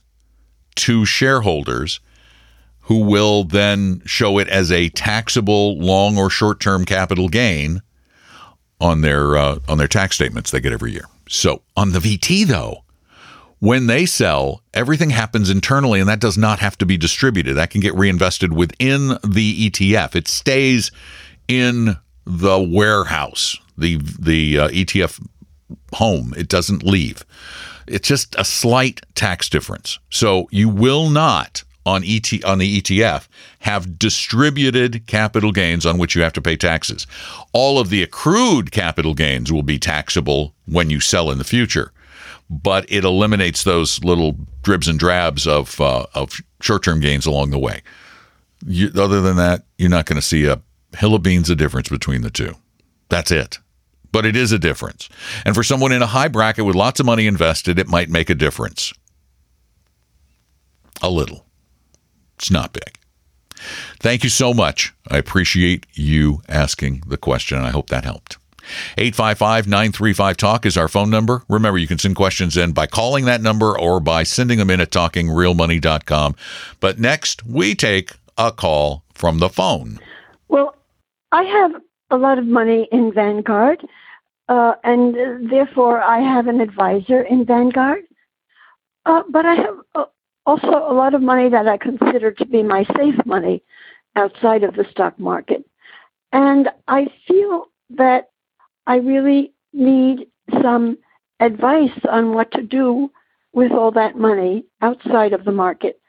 to 0.75 1.05
shareholders 1.05 1.99
who 2.81 2.99
will 2.99 3.43
then 3.43 4.01
show 4.05 4.37
it 4.37 4.47
as 4.47 4.71
a 4.71 4.89
taxable 4.89 5.77
long 5.77 6.17
or 6.17 6.29
short-term 6.29 6.85
capital 6.85 7.29
gain 7.29 7.81
on 8.81 9.01
their 9.01 9.37
uh, 9.37 9.59
on 9.69 9.77
their 9.77 9.87
tax 9.87 10.15
statements 10.15 10.51
they 10.51 10.59
get 10.59 10.73
every 10.73 10.91
year. 10.91 11.05
So 11.29 11.61
on 11.77 11.91
the 11.91 11.99
VT 11.99 12.47
though, 12.47 12.83
when 13.59 13.87
they 13.87 14.05
sell, 14.05 14.63
everything 14.73 15.11
happens 15.11 15.49
internally 15.49 15.99
and 15.99 16.09
that 16.09 16.19
does 16.19 16.37
not 16.37 16.59
have 16.59 16.77
to 16.79 16.85
be 16.85 16.97
distributed. 16.97 17.53
That 17.53 17.69
can 17.69 17.79
get 17.79 17.95
reinvested 17.95 18.53
within 18.53 19.09
the 19.23 19.69
ETF. 19.69 20.15
It 20.15 20.27
stays 20.27 20.91
in 21.47 21.97
the 22.25 22.59
warehouse, 22.59 23.57
the 23.77 23.97
the 24.19 24.59
uh, 24.59 24.67
ETF 24.69 25.25
home. 25.93 26.33
It 26.35 26.49
doesn't 26.49 26.83
leave. 26.83 27.23
It's 27.87 28.07
just 28.07 28.35
a 28.37 28.45
slight 28.45 29.01
tax 29.15 29.49
difference. 29.49 29.99
So 30.09 30.47
you 30.51 30.69
will 30.69 31.09
not 31.09 31.63
on 31.85 32.03
ET 32.05 32.43
on 32.45 32.59
the 32.59 32.81
ETF 32.81 33.27
have 33.59 33.97
distributed 33.97 35.05
capital 35.07 35.51
gains 35.51 35.85
on 35.85 35.97
which 35.97 36.15
you 36.15 36.21
have 36.21 36.33
to 36.33 36.41
pay 36.41 36.55
taxes. 36.55 37.07
All 37.53 37.79
of 37.79 37.89
the 37.89 38.03
accrued 38.03 38.71
capital 38.71 39.13
gains 39.13 39.51
will 39.51 39.63
be 39.63 39.79
taxable 39.79 40.53
when 40.67 40.89
you 40.89 40.99
sell 40.99 41.31
in 41.31 41.37
the 41.37 41.43
future, 41.43 41.91
but 42.49 42.85
it 42.91 43.03
eliminates 43.03 43.63
those 43.63 44.03
little 44.03 44.37
dribs 44.61 44.87
and 44.87 44.99
drabs 44.99 45.47
of 45.47 45.79
uh, 45.81 46.05
of 46.13 46.39
short 46.61 46.83
term 46.83 46.99
gains 46.99 47.25
along 47.25 47.51
the 47.51 47.59
way. 47.59 47.81
You, 48.65 48.91
other 48.95 49.21
than 49.21 49.37
that, 49.37 49.63
you're 49.77 49.89
not 49.89 50.05
going 50.05 50.17
to 50.17 50.21
see 50.21 50.45
a 50.45 50.61
hill 50.95 51.15
of 51.15 51.23
beans 51.23 51.49
of 51.49 51.57
difference 51.57 51.89
between 51.89 52.21
the 52.21 52.29
two. 52.29 52.55
That's 53.09 53.31
it. 53.31 53.59
But 54.11 54.25
it 54.25 54.35
is 54.35 54.51
a 54.51 54.59
difference. 54.59 55.09
And 55.45 55.55
for 55.55 55.63
someone 55.63 55.91
in 55.91 56.01
a 56.01 56.07
high 56.07 56.27
bracket 56.27 56.65
with 56.65 56.75
lots 56.75 56.99
of 56.99 57.05
money 57.05 57.27
invested, 57.27 57.79
it 57.79 57.87
might 57.87 58.09
make 58.09 58.29
a 58.29 58.35
difference. 58.35 58.93
A 61.01 61.09
little. 61.09 61.45
It's 62.41 62.49
not 62.49 62.73
big. 62.73 62.97
Thank 63.99 64.23
you 64.23 64.31
so 64.31 64.51
much. 64.51 64.93
I 65.07 65.19
appreciate 65.19 65.85
you 65.93 66.41
asking 66.49 67.03
the 67.05 67.17
question. 67.17 67.59
I 67.59 67.69
hope 67.69 67.89
that 67.89 68.03
helped. 68.03 68.37
855 68.97 69.67
935 69.67 70.37
Talk 70.37 70.65
is 70.65 70.75
our 70.75 70.87
phone 70.87 71.11
number. 71.11 71.43
Remember, 71.47 71.77
you 71.77 71.87
can 71.87 71.99
send 71.99 72.15
questions 72.15 72.57
in 72.57 72.71
by 72.71 72.87
calling 72.87 73.25
that 73.25 73.41
number 73.41 73.77
or 73.77 73.99
by 73.99 74.23
sending 74.23 74.57
them 74.57 74.71
in 74.71 74.81
at 74.81 74.89
talkingrealmoney.com. 74.89 76.35
But 76.79 76.99
next, 76.99 77.45
we 77.45 77.75
take 77.75 78.13
a 78.39 78.51
call 78.51 79.03
from 79.13 79.37
the 79.37 79.49
phone. 79.49 79.99
Well, 80.47 80.75
I 81.31 81.43
have 81.43 81.73
a 82.09 82.17
lot 82.17 82.39
of 82.39 82.47
money 82.47 82.87
in 82.91 83.13
Vanguard, 83.13 83.85
uh, 84.49 84.73
and 84.83 85.49
therefore 85.51 86.01
I 86.01 86.19
have 86.19 86.47
an 86.47 86.59
advisor 86.59 87.21
in 87.21 87.45
Vanguard. 87.45 88.03
Uh, 89.05 89.21
but 89.29 89.45
I 89.45 89.55
have 89.55 89.75
uh, 89.93 90.05
also 90.51 90.67
a 90.67 90.93
lot 90.93 91.13
of 91.13 91.21
money 91.21 91.49
that 91.49 91.67
I 91.67 91.77
consider 91.77 92.31
to 92.31 92.45
be 92.45 92.61
my 92.61 92.83
safe 92.97 93.25
money 93.25 93.63
outside 94.17 94.63
of 94.63 94.75
the 94.75 94.85
stock 94.91 95.17
market. 95.17 95.63
And 96.33 96.69
I 96.87 97.07
feel 97.27 97.67
that 97.91 98.29
I 98.85 98.97
really 98.97 99.53
need 99.71 100.27
some 100.61 100.97
advice 101.39 101.97
on 102.09 102.33
what 102.33 102.51
to 102.51 102.63
do 102.63 103.09
with 103.53 103.71
all 103.71 103.91
that 103.91 104.17
money 104.17 104.65
outside 104.81 105.31
of 105.31 105.45
the 105.45 105.51
market. 105.51 106.01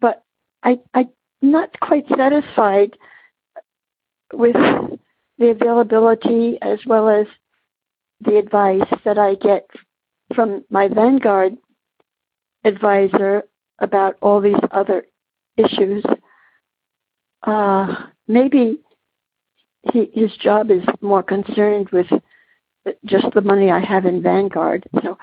But 0.00 0.22
I, 0.62 0.78
I'm 0.94 1.10
not 1.40 1.78
quite 1.80 2.06
satisfied 2.08 2.96
with 4.32 4.54
the 5.38 5.48
availability 5.48 6.58
as 6.62 6.78
well 6.86 7.08
as 7.08 7.26
the 8.20 8.36
advice 8.38 8.88
that 9.04 9.18
I 9.18 9.34
get 9.34 9.66
from 10.34 10.64
my 10.70 10.86
Vanguard 10.86 11.56
advisor 12.64 13.42
about 13.82 14.16
all 14.22 14.40
these 14.40 14.54
other 14.70 15.04
issues. 15.58 16.02
Uh, 17.42 18.06
maybe 18.26 18.78
he, 19.92 20.10
his 20.14 20.34
job 20.36 20.70
is 20.70 20.82
more 21.00 21.22
concerned 21.22 21.90
with 21.90 22.06
just 23.04 23.26
the 23.34 23.40
money 23.40 23.70
I 23.70 23.80
have 23.80 24.06
in 24.06 24.22
Vanguard. 24.22 24.88
So 25.02 25.18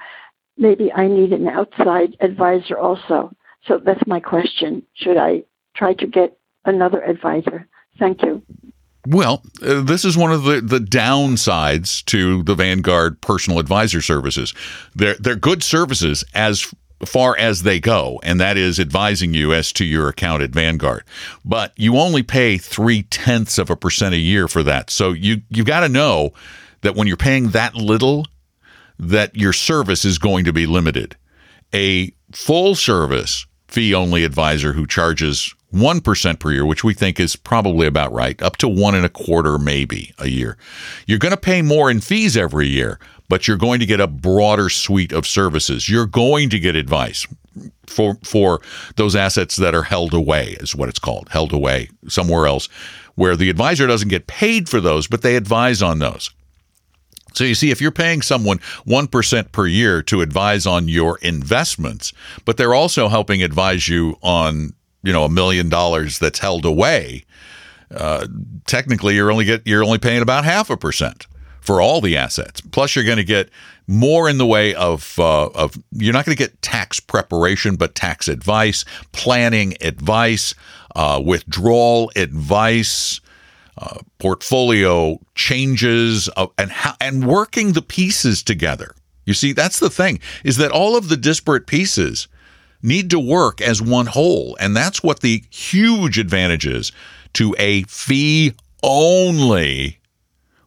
maybe 0.58 0.92
I 0.94 1.08
need 1.08 1.34
an 1.34 1.48
outside 1.48 2.16
advisor 2.20 2.78
also. 2.78 3.32
So 3.66 3.80
that's 3.84 4.06
my 4.06 4.20
question. 4.20 4.84
Should 4.94 5.18
I 5.18 5.44
try 5.76 5.94
to 5.96 6.08
get 6.08 6.38
another 6.66 7.02
advisor? 7.02 7.68
Thank 7.98 8.22
you. 8.22 8.42
Well, 9.08 9.44
uh, 9.62 9.82
this 9.82 10.06
is 10.06 10.18
one 10.18 10.32
of 10.32 10.44
the, 10.44 10.62
the 10.62 10.80
downsides 10.80 12.04
to 12.06 12.44
the 12.44 12.54
Vanguard 12.54 13.22
personal 13.22 13.60
advisor 13.60 14.02
services. 14.02 14.54
They're, 14.94 15.16
they're 15.16 15.36
good 15.36 15.64
services 15.64 16.24
as 16.34 16.72
far 17.06 17.38
as 17.38 17.64
they 17.64 17.80
go, 17.80 18.20
and 18.24 18.40
that 18.40 18.58
is 18.58 18.80
advising 18.80 19.34
you 19.34 19.54
as 19.54 19.72
to 19.74 19.86
your 19.86 20.10
account 20.10 20.44
at 20.44 20.50
Vanguard. 20.50 21.04
But 21.46 21.74
you 21.78 21.98
only 21.98 22.24
pay 22.24 22.58
three 22.58 23.04
tenths 23.04 23.58
of 23.58 23.70
a 23.70 23.76
percent 23.76 24.16
a 24.16 24.20
year 24.20 24.48
for 24.48 24.64
that. 24.64 24.90
So 24.90 25.14
you 25.14 25.42
you've 25.50 25.66
got 25.66 25.82
to 25.82 25.90
know 25.90 26.34
that 26.82 26.96
when 26.96 27.08
you're 27.08 27.18
paying 27.18 27.50
that 27.50 27.76
little, 27.76 28.26
that 28.98 29.36
your 29.36 29.54
service 29.54 30.06
is 30.06 30.18
going 30.18 30.46
to 30.46 30.54
be 30.54 30.66
limited. 30.66 31.16
A 31.74 32.12
full 32.32 32.76
service 32.76 33.46
fee 33.68 33.94
only 33.94 34.24
advisor 34.24 34.74
who 34.74 34.88
charges 34.88 35.54
1% 35.74 36.40
per 36.40 36.52
year, 36.52 36.66
which 36.66 36.84
we 36.84 36.94
think 36.94 37.20
is 37.20 37.36
probably 37.36 37.86
about 37.86 38.12
right, 38.12 38.42
up 38.42 38.58
to 38.58 38.68
one 38.68 38.96
and 38.96 39.06
a 39.06 39.10
quarter 39.10 39.58
maybe 39.58 40.14
a 40.18 40.28
year. 40.28 40.58
You're 41.06 41.20
going 41.20 41.34
to 41.34 41.38
pay 41.38 41.62
more 41.62 41.92
in 41.92 42.02
fees 42.02 42.36
every 42.36 42.68
year, 42.68 43.00
but 43.30 43.48
you're 43.48 43.58
going 43.58 43.80
to 43.80 43.86
get 43.86 44.02
a 44.02 44.08
broader 44.08 44.70
suite 44.70 45.14
of 45.14 45.26
services. 45.26 45.88
You're 45.88 46.06
going 46.06 46.50
to 46.50 46.60
get 46.60 46.76
advice 46.76 47.26
for 47.88 48.16
for 48.24 48.62
those 48.96 49.16
assets 49.16 49.56
that 49.58 49.74
are 49.74 49.84
held 49.84 50.14
away 50.14 50.58
is 50.60 50.76
what 50.76 50.90
it's 50.90 51.00
called, 51.00 51.30
held 51.30 51.54
away 51.54 51.90
somewhere 52.08 52.46
else 52.48 52.68
where 53.20 53.36
the 53.36 53.50
advisor 53.50 53.86
doesn't 53.86 54.08
get 54.08 54.28
paid 54.28 54.70
for 54.70 54.80
those, 54.80 55.06
but 55.06 55.24
they 55.24 55.36
advise 55.36 55.82
on 55.82 56.00
those. 56.00 56.32
So 57.34 57.44
you 57.44 57.54
see, 57.54 57.70
if 57.70 57.82
you're 57.82 57.92
paying 57.92 58.22
someone 58.22 58.60
1% 58.88 59.52
per 59.52 59.68
year 59.68 60.02
to 60.04 60.22
advise 60.22 60.66
on 60.66 60.88
your 60.88 61.18
investments, 61.18 62.14
but 62.46 62.56
they're 62.56 62.74
also 62.74 63.10
helping 63.10 63.44
advise 63.44 63.90
you 63.90 64.18
on, 64.22 64.74
you 65.04 65.12
know, 65.12 65.26
a 65.26 65.30
million 65.30 65.68
dollars 65.68 66.18
that's 66.18 66.40
held 66.40 66.64
away, 66.64 67.26
uh, 67.94 68.26
technically 68.66 69.16
you're 69.16 69.32
only 69.32 69.44
get 69.44 69.66
you're 69.66 69.84
only 69.84 69.98
paying 69.98 70.22
about 70.22 70.46
half 70.46 70.70
a 70.70 70.78
percent 70.78 71.28
for 71.62 71.82
all 71.82 72.02
the 72.02 72.18
assets. 72.18 72.62
Plus, 72.62 72.96
you're 72.96 73.06
going 73.06 73.18
to 73.18 73.24
get 73.24 73.50
more 73.88 74.30
in 74.30 74.38
the 74.38 74.46
way 74.46 74.76
of 74.76 75.18
uh, 75.18 75.48
of 75.48 75.78
you're 75.92 76.14
not 76.14 76.26
going 76.26 76.36
to 76.38 76.44
get 76.44 76.62
tax 76.62 77.00
preparation, 77.00 77.76
but 77.76 77.96
tax 77.96 78.28
advice, 78.28 78.86
planning 79.12 79.76
advice, 79.82 80.54
uh, 80.96 81.22
withdrawal 81.24 82.12
advice 82.16 83.20
uh, 83.80 84.00
portfolio 84.20 85.20
changes 85.36 86.28
of, 86.30 86.52
and 86.58 86.70
how, 86.72 86.96
and 87.00 87.26
working 87.26 87.74
the 87.74 87.82
pieces 87.82 88.44
together. 88.44 88.94
You 89.26 89.34
see, 89.34 89.54
that's 89.54 89.80
the 89.80 89.90
thing 89.90 90.20
is 90.44 90.58
that 90.58 90.72
all 90.72 90.98
of 90.98 91.08
the 91.08 91.18
disparate 91.18 91.66
pieces 91.66 92.28
need 92.82 93.10
to 93.10 93.20
work 93.20 93.62
as 93.62 93.82
one 93.82 94.08
whole, 94.08 94.58
and 94.60 94.76
that's 94.76 95.02
what 95.02 95.22
the 95.22 95.44
huge 95.50 96.18
advantages 96.18 96.92
to 97.34 97.56
a 97.58 97.84
fee 97.84 98.54
only 98.84 99.99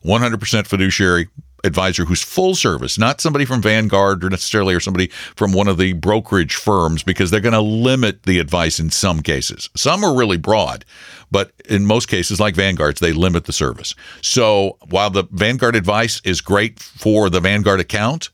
100% 0.05 0.67
fiduciary 0.67 1.29
advisor 1.65 2.05
who's 2.05 2.23
full 2.23 2.55
service, 2.55 2.99
not 2.99 3.21
somebody 3.21 3.45
from 3.45 3.63
Vanguard 3.63 4.25
or 4.25 4.31
necessarily 4.31 4.75
or 4.75 4.81
somebody 4.81 5.07
from 5.37 5.53
one 5.53 5.69
of 5.69 5.79
the 5.79 5.93
brokerage 5.93 6.57
firms, 6.57 7.03
because 7.03 7.31
they're 7.31 7.41
going 7.41 7.53
to 7.53 7.61
limit 7.61 8.25
the 8.25 8.39
advice 8.39 8.81
in 8.81 8.91
some 8.91 9.21
cases. 9.21 9.71
Some 9.77 10.03
are 10.05 10.17
really 10.17 10.39
broad, 10.39 10.85
but 11.31 11.53
in 11.69 11.87
most 11.87 12.09
cases, 12.09 12.41
like 12.41 12.57
Vanguard's, 12.57 13.01
they 13.01 13.13
limit 13.13 13.45
the 13.45 13.53
service. 13.53 13.95
So 14.23 14.77
while 14.89 15.11
the 15.11 15.25
Vanguard 15.31 15.77
advice 15.77 16.21
is 16.25 16.41
great 16.41 16.81
for 16.81 17.31
the 17.31 17.41
Vanguard 17.41 17.81
account, 17.81 18.31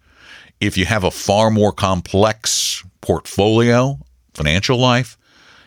if 0.60 0.78
you 0.78 0.86
have 0.86 1.04
a 1.04 1.10
far 1.10 1.50
more 1.50 1.72
complex 1.72 2.82
portfolio, 3.00 3.98
financial 4.34 4.78
life, 4.78 5.16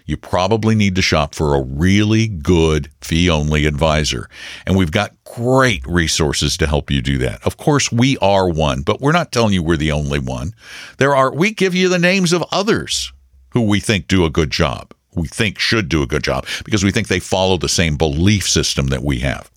you 0.06 0.18
probably 0.18 0.76
need 0.76 0.96
to 0.96 1.02
shop 1.02 1.36
for 1.36 1.56
a 1.56 1.62
really 1.62 2.28
good 2.28 2.90
fee 3.02 3.30
only 3.30 3.66
advisor. 3.66 4.28
And 4.66 4.76
we've 4.76 4.92
got 4.92 5.21
great 5.36 5.86
resources 5.88 6.58
to 6.58 6.68
help 6.68 6.92
you 6.92 7.02
do 7.02 7.18
that. 7.20 7.42
Of 7.46 7.58
course, 7.58 7.92
we 7.92 8.18
are 8.18 8.50
one, 8.50 8.82
but 8.82 9.00
we're 9.00 9.12
not 9.12 9.32
telling 9.32 9.54
you 9.54 9.64
we're 9.64 9.78
the 9.78 9.92
only 9.92 10.20
one. 10.20 10.54
There 10.98 11.16
are, 11.16 11.34
we 11.34 11.52
give 11.52 11.74
you 11.74 11.88
the 11.90 12.00
names 12.00 12.34
of 12.34 12.44
others 12.52 13.14
who 13.52 13.62
we 13.62 13.80
think 13.80 14.08
do 14.08 14.26
a 14.26 14.30
good 14.30 14.52
job, 14.52 14.94
we 15.16 15.28
think 15.28 15.60
should 15.60 15.90
do 15.90 16.02
a 16.04 16.08
good 16.08 16.24
job 16.24 16.46
because 16.64 16.84
we 16.84 16.92
think 16.92 17.08
they 17.08 17.20
follow 17.20 17.58
the 17.58 17.70
same 17.70 17.98
belief 17.98 18.48
system 18.48 18.88
that 18.88 19.04
we 19.04 19.20
have 19.20 19.50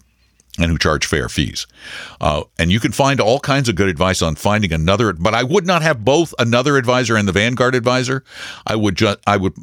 and 0.59 0.71
who 0.71 0.79
charge 0.79 1.07
fair 1.07 1.29
fees. 1.29 1.67
Uh, 2.21 2.45
and 2.59 2.71
you 2.71 2.79
can 2.79 2.93
find 2.93 3.21
all 3.21 3.41
kinds 3.41 3.69
of 3.69 3.75
good 3.75 3.89
advice 3.89 4.23
on 4.23 4.37
finding 4.37 4.73
another, 4.73 5.13
but 5.13 5.35
I 5.35 5.43
would 5.43 5.67
not 5.67 5.83
have 5.83 6.05
both 6.05 6.33
another 6.39 6.77
advisor 6.77 7.17
and 7.17 7.27
the 7.27 7.33
Vanguard 7.33 7.75
advisor. 7.75 8.23
I 8.67 8.77
would 8.77 8.97
just, 8.97 9.19
I 9.27 9.37
would 9.37 9.55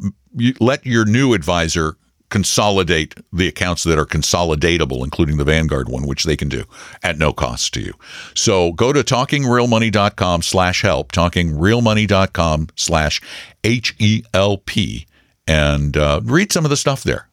let 0.60 0.86
your 0.86 1.06
new 1.06 1.34
advisor 1.34 1.96
consolidate 2.32 3.14
the 3.32 3.48
accounts 3.48 3.84
that 3.84 4.00
are 4.00 4.06
consolidatable, 4.06 5.04
including 5.04 5.38
the 5.38 5.44
Vanguard 5.44 5.88
one, 5.88 6.08
which 6.08 6.24
they 6.24 6.36
can 6.36 6.50
do 6.50 6.64
at 7.04 7.20
no 7.20 7.32
cost 7.32 7.74
to 7.76 7.82
you. 7.82 7.94
So 8.34 8.72
go 8.72 8.92
to 8.92 9.02
talkingrealmoney.com 9.02 10.42
slash 10.42 10.82
help, 10.82 11.12
talkingrealmoney.com 11.12 12.70
slash 12.76 13.22
H-E-L-P, 13.64 15.06
and 15.46 15.98
uh, 15.98 16.22
read 16.24 16.52
some 16.52 16.66
of 16.66 16.70
the 16.72 16.78
stuff 16.78 17.04
there. 17.04 17.28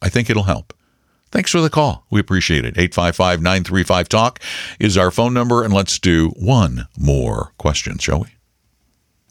I 0.00 0.08
think 0.08 0.30
it'll 0.30 0.44
help. 0.44 0.72
Thanks 1.30 1.50
for 1.50 1.60
the 1.60 1.70
call. 1.70 2.06
We 2.10 2.20
appreciate 2.20 2.64
it. 2.64 2.78
855 2.78 3.42
935 3.42 4.08
Talk 4.08 4.40
is 4.78 4.96
our 4.96 5.10
phone 5.10 5.34
number. 5.34 5.64
And 5.64 5.74
let's 5.74 5.98
do 5.98 6.28
one 6.36 6.86
more 6.96 7.52
question, 7.58 7.98
shall 7.98 8.20
we? 8.20 8.28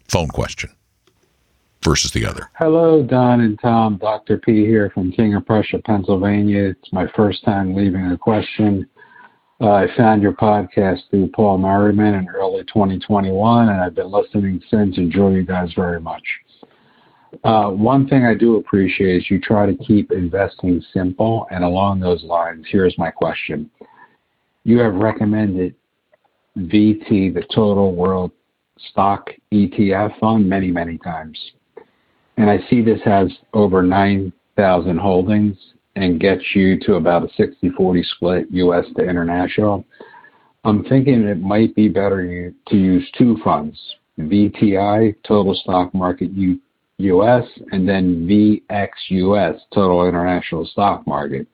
Phone 0.06 0.28
question 0.28 0.70
versus 1.84 2.10
the 2.12 2.24
other. 2.24 2.50
Hello, 2.58 3.02
Don 3.02 3.40
and 3.40 3.58
Tom. 3.60 3.98
Dr. 3.98 4.38
P 4.38 4.64
here 4.64 4.90
from 4.94 5.12
King 5.12 5.34
of 5.34 5.46
Prussia, 5.46 5.80
Pennsylvania. 5.84 6.64
It's 6.70 6.92
my 6.92 7.06
first 7.14 7.44
time 7.44 7.74
leaving 7.74 8.06
a 8.06 8.18
question. 8.18 8.88
Uh, 9.60 9.70
I 9.70 9.86
found 9.96 10.22
your 10.22 10.32
podcast 10.32 11.00
through 11.10 11.30
Paul 11.34 11.58
Merriman 11.58 12.14
in 12.14 12.28
early 12.28 12.64
2021, 12.64 13.68
and 13.68 13.80
I've 13.80 13.94
been 13.94 14.10
listening 14.10 14.60
since. 14.68 14.98
Enjoy 14.98 15.30
you 15.30 15.44
guys 15.44 15.72
very 15.76 16.00
much. 16.00 16.24
Uh, 17.44 17.70
one 17.70 18.08
thing 18.08 18.24
I 18.24 18.34
do 18.34 18.56
appreciate 18.56 19.16
is 19.16 19.30
you 19.30 19.40
try 19.40 19.66
to 19.66 19.74
keep 19.84 20.12
investing 20.12 20.82
simple, 20.92 21.46
and 21.50 21.64
along 21.64 22.00
those 22.00 22.22
lines, 22.24 22.66
here's 22.68 22.96
my 22.98 23.10
question. 23.10 23.70
You 24.64 24.78
have 24.78 24.94
recommended 24.94 25.74
VT, 26.56 27.34
the 27.34 27.44
Total 27.54 27.94
World 27.94 28.32
Stock 28.90 29.30
ETF 29.52 30.18
Fund, 30.18 30.48
many, 30.48 30.70
many 30.70 30.98
times. 30.98 31.38
And 32.36 32.50
I 32.50 32.58
see 32.68 32.82
this 32.82 33.00
has 33.04 33.30
over 33.52 33.82
9,000 33.82 34.98
holdings 34.98 35.56
and 35.96 36.20
gets 36.20 36.42
you 36.54 36.78
to 36.80 36.94
about 36.94 37.24
a 37.24 37.28
60 37.36 37.70
40 37.70 38.02
split 38.16 38.46
US 38.50 38.84
to 38.96 39.08
international. 39.08 39.84
I'm 40.64 40.82
thinking 40.84 41.22
it 41.24 41.40
might 41.40 41.74
be 41.74 41.88
better 41.88 42.52
to 42.68 42.76
use 42.76 43.08
two 43.16 43.36
funds 43.44 43.78
VTI, 44.18 45.14
Total 45.26 45.54
Stock 45.54 45.92
Market 45.94 46.30
U- 46.32 46.60
US, 46.98 47.44
and 47.72 47.88
then 47.88 48.26
VXUS, 48.26 49.58
Total 49.72 50.06
International 50.06 50.64
Stock 50.64 51.06
Market. 51.06 51.46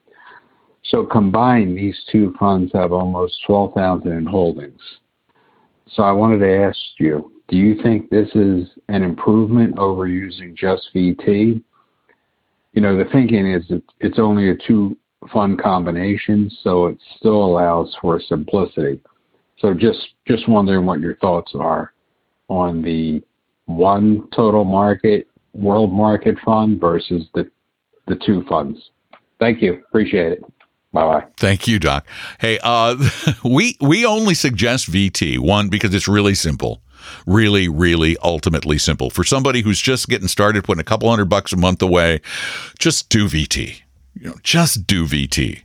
So 0.83 1.05
combined, 1.05 1.77
these 1.77 1.99
two 2.11 2.33
funds 2.39 2.71
have 2.73 2.91
almost 2.91 3.35
12,000 3.45 4.11
in 4.11 4.25
holdings. 4.25 4.81
So 5.93 6.03
I 6.03 6.11
wanted 6.11 6.39
to 6.39 6.63
ask 6.63 6.79
you, 6.99 7.31
do 7.51 7.57
you 7.57 7.75
think 7.83 8.09
this 8.09 8.29
is 8.33 8.67
an 8.87 9.03
improvement 9.03 9.77
over 9.77 10.07
using 10.07 10.55
just 10.55 10.89
VT? 10.95 11.61
You 12.73 12.81
know, 12.81 12.97
the 12.97 13.09
thinking 13.11 13.51
is 13.51 13.63
it's 13.99 14.17
only 14.17 14.49
a 14.49 14.55
two 14.55 14.97
fund 15.31 15.61
combination, 15.61 16.49
so 16.63 16.87
it 16.87 16.97
still 17.17 17.43
allows 17.43 17.95
for 18.01 18.21
simplicity. 18.21 19.01
So 19.59 19.73
just 19.73 19.99
just 20.25 20.47
wondering 20.47 20.85
what 20.85 21.01
your 21.01 21.17
thoughts 21.17 21.51
are 21.53 21.93
on 22.47 22.81
the 22.81 23.21
one 23.65 24.27
total 24.33 24.63
market 24.63 25.27
world 25.53 25.91
market 25.91 26.37
fund 26.45 26.79
versus 26.79 27.27
the 27.35 27.51
the 28.07 28.15
two 28.25 28.45
funds. 28.47 28.79
Thank 29.39 29.61
you. 29.61 29.83
Appreciate 29.89 30.31
it. 30.31 30.43
Bye 30.93 31.03
bye. 31.03 31.25
Thank 31.37 31.67
you, 31.67 31.79
Doc. 31.79 32.05
Hey, 32.39 32.59
uh, 32.63 32.95
we 33.43 33.77
we 33.81 34.05
only 34.05 34.35
suggest 34.35 34.89
VT 34.89 35.37
one 35.39 35.67
because 35.67 35.93
it's 35.93 36.07
really 36.07 36.35
simple, 36.35 36.81
really, 37.25 37.67
really 37.67 38.17
ultimately 38.23 38.77
simple 38.77 39.09
for 39.09 39.23
somebody 39.23 39.61
who's 39.61 39.79
just 39.79 40.07
getting 40.07 40.27
started, 40.27 40.63
putting 40.63 40.81
a 40.81 40.85
couple 40.85 41.09
hundred 41.09 41.25
bucks 41.25 41.53
a 41.53 41.57
month 41.57 41.81
away. 41.81 42.21
Just 42.79 43.09
do 43.09 43.27
VT. 43.27 43.81
You 44.13 44.29
know, 44.29 44.35
just 44.43 44.85
do 44.87 45.05
VT 45.05 45.63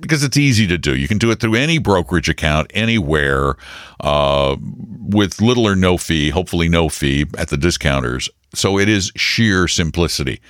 because 0.00 0.22
it's 0.22 0.36
easy 0.36 0.66
to 0.66 0.76
do. 0.76 0.94
You 0.94 1.08
can 1.08 1.18
do 1.18 1.30
it 1.30 1.40
through 1.40 1.54
any 1.54 1.78
brokerage 1.78 2.28
account 2.28 2.70
anywhere 2.74 3.54
uh, 4.00 4.56
with 4.60 5.40
little 5.40 5.66
or 5.66 5.76
no 5.76 5.96
fee, 5.96 6.30
hopefully 6.30 6.68
no 6.68 6.88
fee 6.88 7.26
at 7.38 7.48
the 7.48 7.56
discounters. 7.56 8.28
So 8.54 8.78
it 8.78 8.88
is 8.88 9.12
sheer 9.16 9.68
simplicity. 9.68 10.40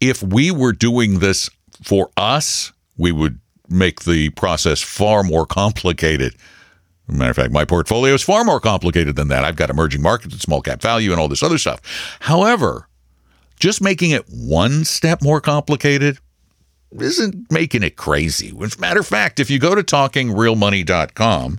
If 0.00 0.22
we 0.22 0.50
were 0.50 0.72
doing 0.72 1.18
this 1.18 1.50
for 1.82 2.10
us, 2.16 2.72
we 2.96 3.10
would 3.10 3.40
make 3.68 4.04
the 4.04 4.30
process 4.30 4.80
far 4.80 5.22
more 5.22 5.46
complicated. 5.46 6.36
Matter 7.08 7.30
of 7.30 7.36
fact, 7.36 7.52
my 7.52 7.64
portfolio 7.64 8.14
is 8.14 8.22
far 8.22 8.44
more 8.44 8.60
complicated 8.60 9.16
than 9.16 9.28
that. 9.28 9.44
I've 9.44 9.56
got 9.56 9.70
emerging 9.70 10.02
markets 10.02 10.34
and 10.34 10.40
small 10.40 10.60
cap 10.60 10.80
value 10.80 11.10
and 11.10 11.20
all 11.20 11.28
this 11.28 11.42
other 11.42 11.58
stuff. 11.58 11.80
However, 12.20 12.88
just 13.58 13.80
making 13.80 14.10
it 14.10 14.24
one 14.28 14.84
step 14.84 15.22
more 15.22 15.40
complicated 15.40 16.18
isn't 16.92 17.50
making 17.50 17.82
it 17.82 17.96
crazy. 17.96 18.54
As 18.62 18.76
a 18.76 18.80
matter 18.80 19.00
of 19.00 19.06
fact, 19.06 19.40
if 19.40 19.50
you 19.50 19.58
go 19.58 19.74
to 19.74 19.82
talkingrealmoney.com, 19.82 21.58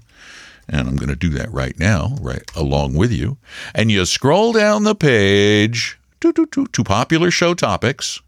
and 0.69 0.87
I'm 0.87 0.95
going 0.95 1.09
to 1.09 1.15
do 1.15 1.29
that 1.29 1.51
right 1.51 1.77
now, 1.77 2.15
right 2.21 2.49
along 2.55 2.95
with 2.95 3.11
you, 3.11 3.37
and 3.73 3.91
you 3.91 4.05
scroll 4.05 4.53
down 4.53 4.83
the 4.83 4.95
page 4.95 5.97
to, 6.21 6.83
popular 6.85 7.31
show 7.31 7.53
topics, 7.53 8.21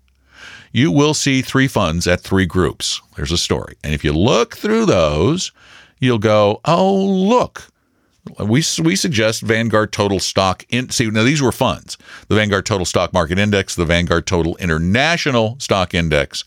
you 0.72 0.92
will 0.92 1.14
see 1.14 1.42
three 1.42 1.68
funds 1.68 2.08
at 2.08 2.20
three 2.20 2.46
groups. 2.46 3.02
There's 3.16 3.32
a 3.32 3.38
story. 3.38 3.76
And 3.84 3.94
if 3.94 4.04
you 4.04 4.12
look 4.12 4.58
through 4.58 4.86
those, 4.86 5.52
you'll 6.00 6.20
go, 6.20 6.62
oh, 6.66 6.96
look. 6.96 7.68
We, 8.40 8.64
we 8.84 8.96
suggest 8.96 9.44
Vanguard 9.44 9.92
Total 9.92 10.20
Stock. 10.20 10.66
In, 10.70 10.90
see, 10.90 11.12
now 11.12 11.22
these 11.22 11.44
were 11.44 11.52
funds 11.52 11.96
the 12.28 12.36
Vanguard 12.36 12.66
Total 12.66 12.86
Stock 12.86 13.14
Market 13.14 13.38
Index, 13.38 13.76
the 13.76 13.86
Vanguard 13.86 14.26
Total 14.26 14.56
International 14.56 15.58
Stock 15.60 15.94
Index, 15.94 16.44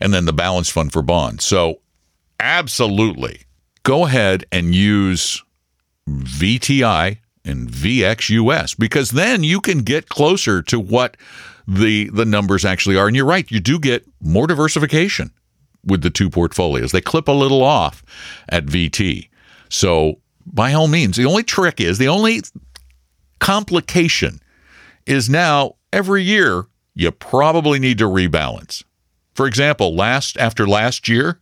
and 0.00 0.12
then 0.12 0.24
the 0.24 0.32
Balanced 0.32 0.72
Fund 0.72 0.92
for 0.92 1.02
Bonds. 1.02 1.44
So, 1.44 1.80
absolutely, 2.40 3.42
go 3.84 4.06
ahead 4.06 4.44
and 4.50 4.74
use 4.74 5.44
VTI 6.08 7.18
and 7.44 7.68
VXUS 7.68 8.76
because 8.76 9.10
then 9.10 9.44
you 9.44 9.60
can 9.60 9.82
get 9.82 10.08
closer 10.08 10.62
to 10.62 10.80
what 10.80 11.16
the 11.66 12.10
the 12.10 12.24
numbers 12.24 12.64
actually 12.64 12.96
are. 12.96 13.06
And 13.06 13.14
you're 13.14 13.24
right, 13.24 13.50
you 13.50 13.60
do 13.60 13.78
get 13.78 14.04
more 14.20 14.46
diversification 14.46 15.30
with 15.84 16.02
the 16.02 16.10
two 16.10 16.30
portfolios. 16.30 16.92
They 16.92 17.00
clip 17.00 17.28
a 17.28 17.32
little 17.32 17.62
off 17.62 18.04
at 18.48 18.66
VT. 18.66 19.28
So 19.68 20.20
by 20.46 20.72
all 20.72 20.88
means, 20.88 21.16
the 21.16 21.26
only 21.26 21.42
trick 21.42 21.80
is 21.80 21.98
the 21.98 22.08
only 22.08 22.42
complication 23.38 24.40
is 25.06 25.28
now 25.28 25.76
every 25.92 26.22
year 26.22 26.66
you 26.94 27.10
probably 27.10 27.78
need 27.78 27.98
to 27.98 28.04
rebalance. 28.04 28.82
For 29.34 29.46
example, 29.46 29.94
last 29.94 30.36
after 30.36 30.66
last 30.66 31.08
year, 31.08 31.40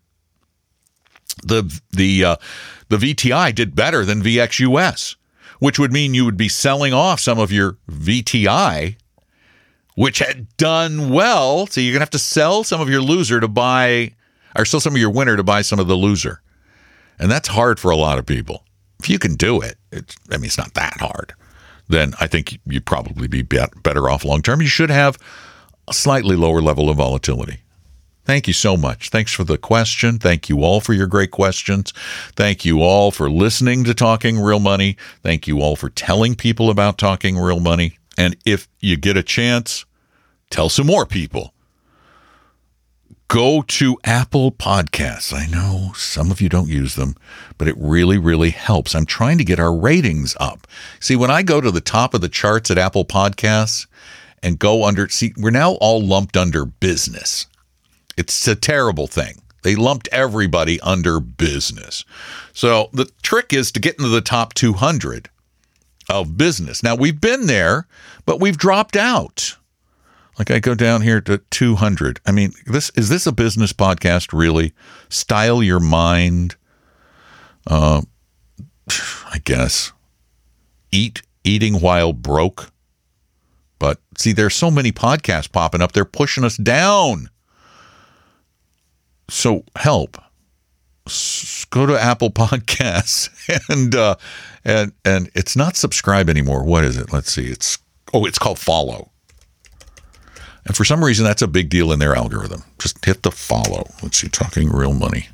the 1.42 1.80
the 1.90 2.24
uh, 2.24 2.36
the 2.88 2.98
VTI 2.98 3.54
did 3.54 3.74
better 3.74 4.04
than 4.04 4.22
VXUS, 4.22 5.16
which 5.58 5.78
would 5.78 5.92
mean 5.92 6.14
you 6.14 6.24
would 6.24 6.36
be 6.36 6.48
selling 6.48 6.92
off 6.92 7.20
some 7.20 7.38
of 7.38 7.50
your 7.50 7.78
VTI, 7.90 8.96
which 9.94 10.18
had 10.18 10.54
done 10.56 11.10
well. 11.10 11.66
So 11.66 11.80
you're 11.80 11.92
gonna 11.92 12.02
have 12.02 12.10
to 12.10 12.18
sell 12.18 12.64
some 12.64 12.80
of 12.80 12.90
your 12.90 13.00
loser 13.00 13.40
to 13.40 13.48
buy, 13.48 14.14
or 14.56 14.64
sell 14.64 14.80
some 14.80 14.94
of 14.94 15.00
your 15.00 15.10
winner 15.10 15.36
to 15.36 15.42
buy 15.42 15.62
some 15.62 15.78
of 15.78 15.88
the 15.88 15.96
loser, 15.96 16.42
and 17.18 17.30
that's 17.30 17.48
hard 17.48 17.78
for 17.78 17.90
a 17.90 17.96
lot 17.96 18.18
of 18.18 18.26
people. 18.26 18.64
If 18.98 19.10
you 19.10 19.18
can 19.18 19.34
do 19.34 19.60
it, 19.60 19.76
it's 19.92 20.16
I 20.30 20.36
mean 20.36 20.46
it's 20.46 20.58
not 20.58 20.74
that 20.74 20.98
hard. 21.00 21.34
Then 21.88 22.14
I 22.20 22.26
think 22.26 22.58
you'd 22.66 22.86
probably 22.86 23.28
be 23.28 23.42
better 23.42 24.10
off 24.10 24.24
long 24.24 24.42
term. 24.42 24.60
You 24.60 24.66
should 24.66 24.90
have 24.90 25.18
a 25.88 25.92
slightly 25.92 26.36
lower 26.36 26.60
level 26.60 26.90
of 26.90 26.96
volatility. 26.96 27.60
Thank 28.24 28.48
you 28.48 28.52
so 28.52 28.76
much. 28.76 29.10
Thanks 29.10 29.32
for 29.32 29.44
the 29.44 29.56
question. 29.56 30.18
Thank 30.18 30.48
you 30.48 30.64
all 30.64 30.80
for 30.80 30.92
your 30.92 31.06
great 31.06 31.30
questions. 31.30 31.92
Thank 32.34 32.64
you 32.64 32.82
all 32.82 33.12
for 33.12 33.30
listening 33.30 33.84
to 33.84 33.94
Talking 33.94 34.40
Real 34.40 34.58
Money. 34.58 34.96
Thank 35.22 35.46
you 35.46 35.60
all 35.60 35.76
for 35.76 35.90
telling 35.90 36.34
people 36.34 36.68
about 36.68 36.98
Talking 36.98 37.38
Real 37.38 37.60
Money. 37.60 37.98
And 38.18 38.36
if 38.44 38.66
you 38.80 38.96
get 38.96 39.16
a 39.16 39.22
chance, 39.22 39.84
tell 40.50 40.68
some 40.68 40.88
more 40.88 41.06
people. 41.06 41.54
Go 43.28 43.62
to 43.62 43.98
Apple 44.04 44.52
Podcasts. 44.52 45.32
I 45.32 45.46
know 45.46 45.92
some 45.96 46.30
of 46.30 46.40
you 46.40 46.48
don't 46.48 46.68
use 46.68 46.94
them, 46.94 47.16
but 47.58 47.66
it 47.66 47.74
really, 47.76 48.18
really 48.18 48.50
helps. 48.50 48.94
I'm 48.94 49.04
trying 49.04 49.36
to 49.38 49.44
get 49.44 49.58
our 49.58 49.74
ratings 49.74 50.36
up. 50.38 50.66
See, 51.00 51.16
when 51.16 51.30
I 51.30 51.42
go 51.42 51.60
to 51.60 51.72
the 51.72 51.80
top 51.80 52.14
of 52.14 52.20
the 52.20 52.28
charts 52.28 52.70
at 52.70 52.78
Apple 52.78 53.04
Podcasts 53.04 53.88
and 54.44 54.60
go 54.60 54.84
under, 54.84 55.08
see, 55.08 55.34
we're 55.36 55.50
now 55.50 55.72
all 55.72 56.00
lumped 56.00 56.36
under 56.36 56.64
business. 56.64 57.46
It's 58.16 58.46
a 58.46 58.54
terrible 58.54 59.08
thing. 59.08 59.42
They 59.64 59.74
lumped 59.74 60.08
everybody 60.12 60.80
under 60.80 61.18
business. 61.18 62.04
So 62.52 62.90
the 62.92 63.10
trick 63.22 63.52
is 63.52 63.72
to 63.72 63.80
get 63.80 63.98
into 63.98 64.08
the 64.08 64.20
top 64.20 64.54
200 64.54 65.28
of 66.08 66.38
business. 66.38 66.84
Now 66.84 66.94
we've 66.94 67.20
been 67.20 67.48
there, 67.48 67.88
but 68.24 68.40
we've 68.40 68.56
dropped 68.56 68.94
out. 68.94 69.56
Like 70.38 70.50
I 70.50 70.58
go 70.58 70.74
down 70.74 71.00
here 71.00 71.20
to 71.22 71.38
200. 71.38 72.20
I 72.26 72.32
mean, 72.32 72.52
this 72.66 72.90
is 72.90 73.08
this 73.08 73.26
a 73.26 73.32
business 73.32 73.72
podcast 73.72 74.32
really? 74.32 74.74
Style 75.08 75.62
your 75.62 75.80
mind. 75.80 76.56
Uh, 77.66 78.02
I 78.88 79.38
guess. 79.44 79.92
Eat 80.92 81.22
eating 81.44 81.80
while 81.80 82.12
broke. 82.12 82.70
But 83.78 84.00
see, 84.16 84.32
there's 84.32 84.54
so 84.54 84.70
many 84.70 84.92
podcasts 84.92 85.50
popping 85.50 85.82
up. 85.82 85.92
They're 85.92 86.04
pushing 86.04 86.44
us 86.44 86.56
down. 86.56 87.30
So 89.28 89.64
help. 89.76 90.18
go 91.70 91.86
to 91.86 92.00
Apple 92.00 92.30
Podcasts 92.32 93.30
and 93.68 93.94
uh, 93.94 94.16
and 94.64 94.92
and 95.04 95.30
it's 95.34 95.56
not 95.56 95.76
subscribe 95.76 96.28
anymore. 96.28 96.62
What 96.62 96.84
is 96.84 96.96
it? 96.96 97.12
Let's 97.12 97.32
see. 97.32 97.46
It's 97.46 97.78
oh, 98.12 98.24
it's 98.26 98.38
called 98.38 98.58
follow. 98.58 99.10
And 100.66 100.76
for 100.76 100.84
some 100.84 101.04
reason, 101.04 101.24
that's 101.24 101.42
a 101.42 101.48
big 101.48 101.68
deal 101.68 101.92
in 101.92 102.00
their 102.00 102.16
algorithm. 102.16 102.64
Just 102.78 103.04
hit 103.04 103.22
the 103.22 103.30
follow. 103.30 103.88
Let's 104.02 104.18
see. 104.18 104.28
Talking 104.28 104.68
real 104.68 104.92
money. 104.92 105.28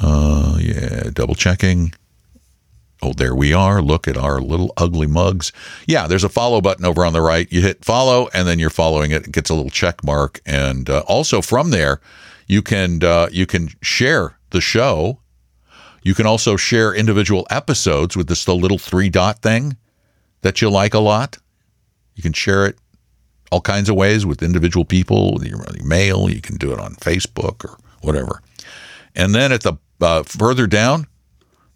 Uh, 0.00 0.56
yeah, 0.58 1.10
double 1.12 1.34
checking. 1.34 1.92
Oh, 3.02 3.12
there 3.12 3.34
we 3.34 3.52
are. 3.52 3.82
Look 3.82 4.08
at 4.08 4.16
our 4.16 4.40
little 4.40 4.72
ugly 4.76 5.06
mugs. 5.06 5.52
Yeah, 5.86 6.06
there's 6.06 6.24
a 6.24 6.30
follow 6.30 6.60
button 6.60 6.84
over 6.84 7.04
on 7.04 7.12
the 7.12 7.20
right. 7.20 7.50
You 7.52 7.60
hit 7.60 7.84
follow, 7.84 8.28
and 8.32 8.48
then 8.48 8.58
you're 8.58 8.70
following 8.70 9.10
it. 9.10 9.26
It 9.26 9.32
gets 9.32 9.50
a 9.50 9.54
little 9.54 9.70
check 9.70 10.02
mark. 10.02 10.40
And 10.46 10.88
uh, 10.88 11.00
also 11.06 11.42
from 11.42 11.70
there, 11.70 12.00
you 12.46 12.62
can 12.62 13.04
uh, 13.04 13.28
you 13.30 13.44
can 13.44 13.68
share 13.82 14.38
the 14.50 14.60
show. 14.60 15.18
You 16.02 16.14
can 16.14 16.26
also 16.26 16.56
share 16.56 16.94
individual 16.94 17.46
episodes 17.50 18.16
with 18.16 18.28
this 18.28 18.44
the 18.44 18.54
little 18.54 18.78
three 18.78 19.10
dot 19.10 19.42
thing 19.42 19.76
that 20.40 20.62
you 20.62 20.70
like 20.70 20.94
a 20.94 20.98
lot. 20.98 21.38
You 22.14 22.22
can 22.22 22.32
share 22.32 22.66
it 22.66 22.78
all 23.52 23.60
kinds 23.60 23.90
of 23.90 23.96
ways 23.96 24.24
with 24.24 24.42
individual 24.42 24.86
people, 24.86 25.38
your 25.44 25.62
mail. 25.84 26.30
You 26.30 26.40
can 26.40 26.56
do 26.56 26.72
it 26.72 26.78
on 26.78 26.94
Facebook 26.94 27.64
or 27.66 27.76
whatever. 28.00 28.40
And 29.14 29.34
then 29.34 29.52
at 29.52 29.60
the 29.60 29.74
uh, 30.00 30.22
further 30.22 30.66
down, 30.66 31.06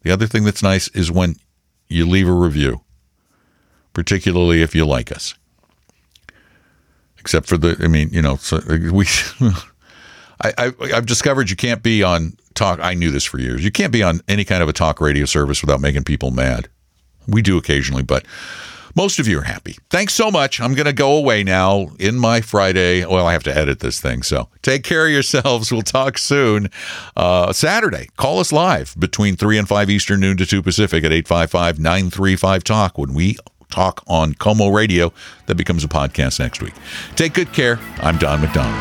the 0.02 0.10
other 0.10 0.26
thing 0.26 0.44
that's 0.44 0.62
nice 0.62 0.88
is 0.88 1.12
when 1.12 1.36
you 1.88 2.08
leave 2.08 2.28
a 2.28 2.32
review, 2.32 2.80
particularly 3.92 4.62
if 4.62 4.74
you 4.74 4.86
like 4.86 5.12
us. 5.12 5.34
Except 7.18 7.46
for 7.46 7.58
the, 7.58 7.76
I 7.82 7.88
mean, 7.88 8.08
you 8.10 8.22
know, 8.22 8.36
so 8.36 8.58
we 8.90 9.04
I, 10.40 10.72
I 10.80 10.86
have 10.88 11.04
discovered 11.04 11.50
you 11.50 11.56
can't 11.56 11.82
be 11.82 12.02
on 12.02 12.38
talk. 12.54 12.80
I 12.80 12.94
knew 12.94 13.10
this 13.10 13.24
for 13.24 13.38
years. 13.38 13.62
You 13.62 13.70
can't 13.70 13.92
be 13.92 14.02
on 14.02 14.22
any 14.28 14.44
kind 14.44 14.62
of 14.62 14.68
a 14.70 14.72
talk 14.72 14.98
radio 14.98 15.26
service 15.26 15.60
without 15.60 15.82
making 15.82 16.04
people 16.04 16.30
mad. 16.30 16.68
We 17.28 17.42
do 17.42 17.58
occasionally, 17.58 18.02
but 18.02 18.24
most 18.96 19.18
of 19.18 19.28
you 19.28 19.38
are 19.38 19.42
happy. 19.42 19.76
Thanks 19.90 20.14
so 20.14 20.30
much. 20.30 20.60
I'm 20.60 20.74
going 20.74 20.86
to 20.86 20.92
go 20.92 21.16
away 21.16 21.44
now 21.44 21.90
in 22.00 22.18
my 22.18 22.40
Friday. 22.40 23.04
Well, 23.04 23.26
I 23.26 23.32
have 23.34 23.44
to 23.44 23.54
edit 23.54 23.80
this 23.80 24.00
thing. 24.00 24.22
So 24.22 24.48
take 24.62 24.82
care 24.82 25.06
of 25.06 25.12
yourselves. 25.12 25.70
We'll 25.76 25.82
talk 25.82 26.16
soon. 26.16 26.70
Uh, 27.16 27.52
Saturday, 27.52 28.08
call 28.16 28.38
us 28.38 28.50
live 28.50 28.94
between 28.98 29.36
3 29.36 29.58
and 29.58 29.68
5 29.68 29.90
Eastern, 29.90 30.20
noon 30.20 30.38
to 30.38 30.46
2 30.46 30.62
Pacific 30.62 31.04
at 31.04 31.12
855 31.12 31.78
935 31.78 32.64
Talk 32.64 32.96
when 32.96 33.12
we 33.12 33.36
talk 33.68 34.02
on 34.06 34.32
KOMO 34.32 34.74
Radio. 34.74 35.12
That 35.46 35.56
becomes 35.56 35.84
a 35.84 35.88
podcast 35.88 36.38
next 36.38 36.62
week. 36.62 36.72
Take 37.14 37.34
good 37.34 37.52
care. 37.52 37.78
I'm 37.98 38.16
Don 38.16 38.40
McDonald. 38.40 38.80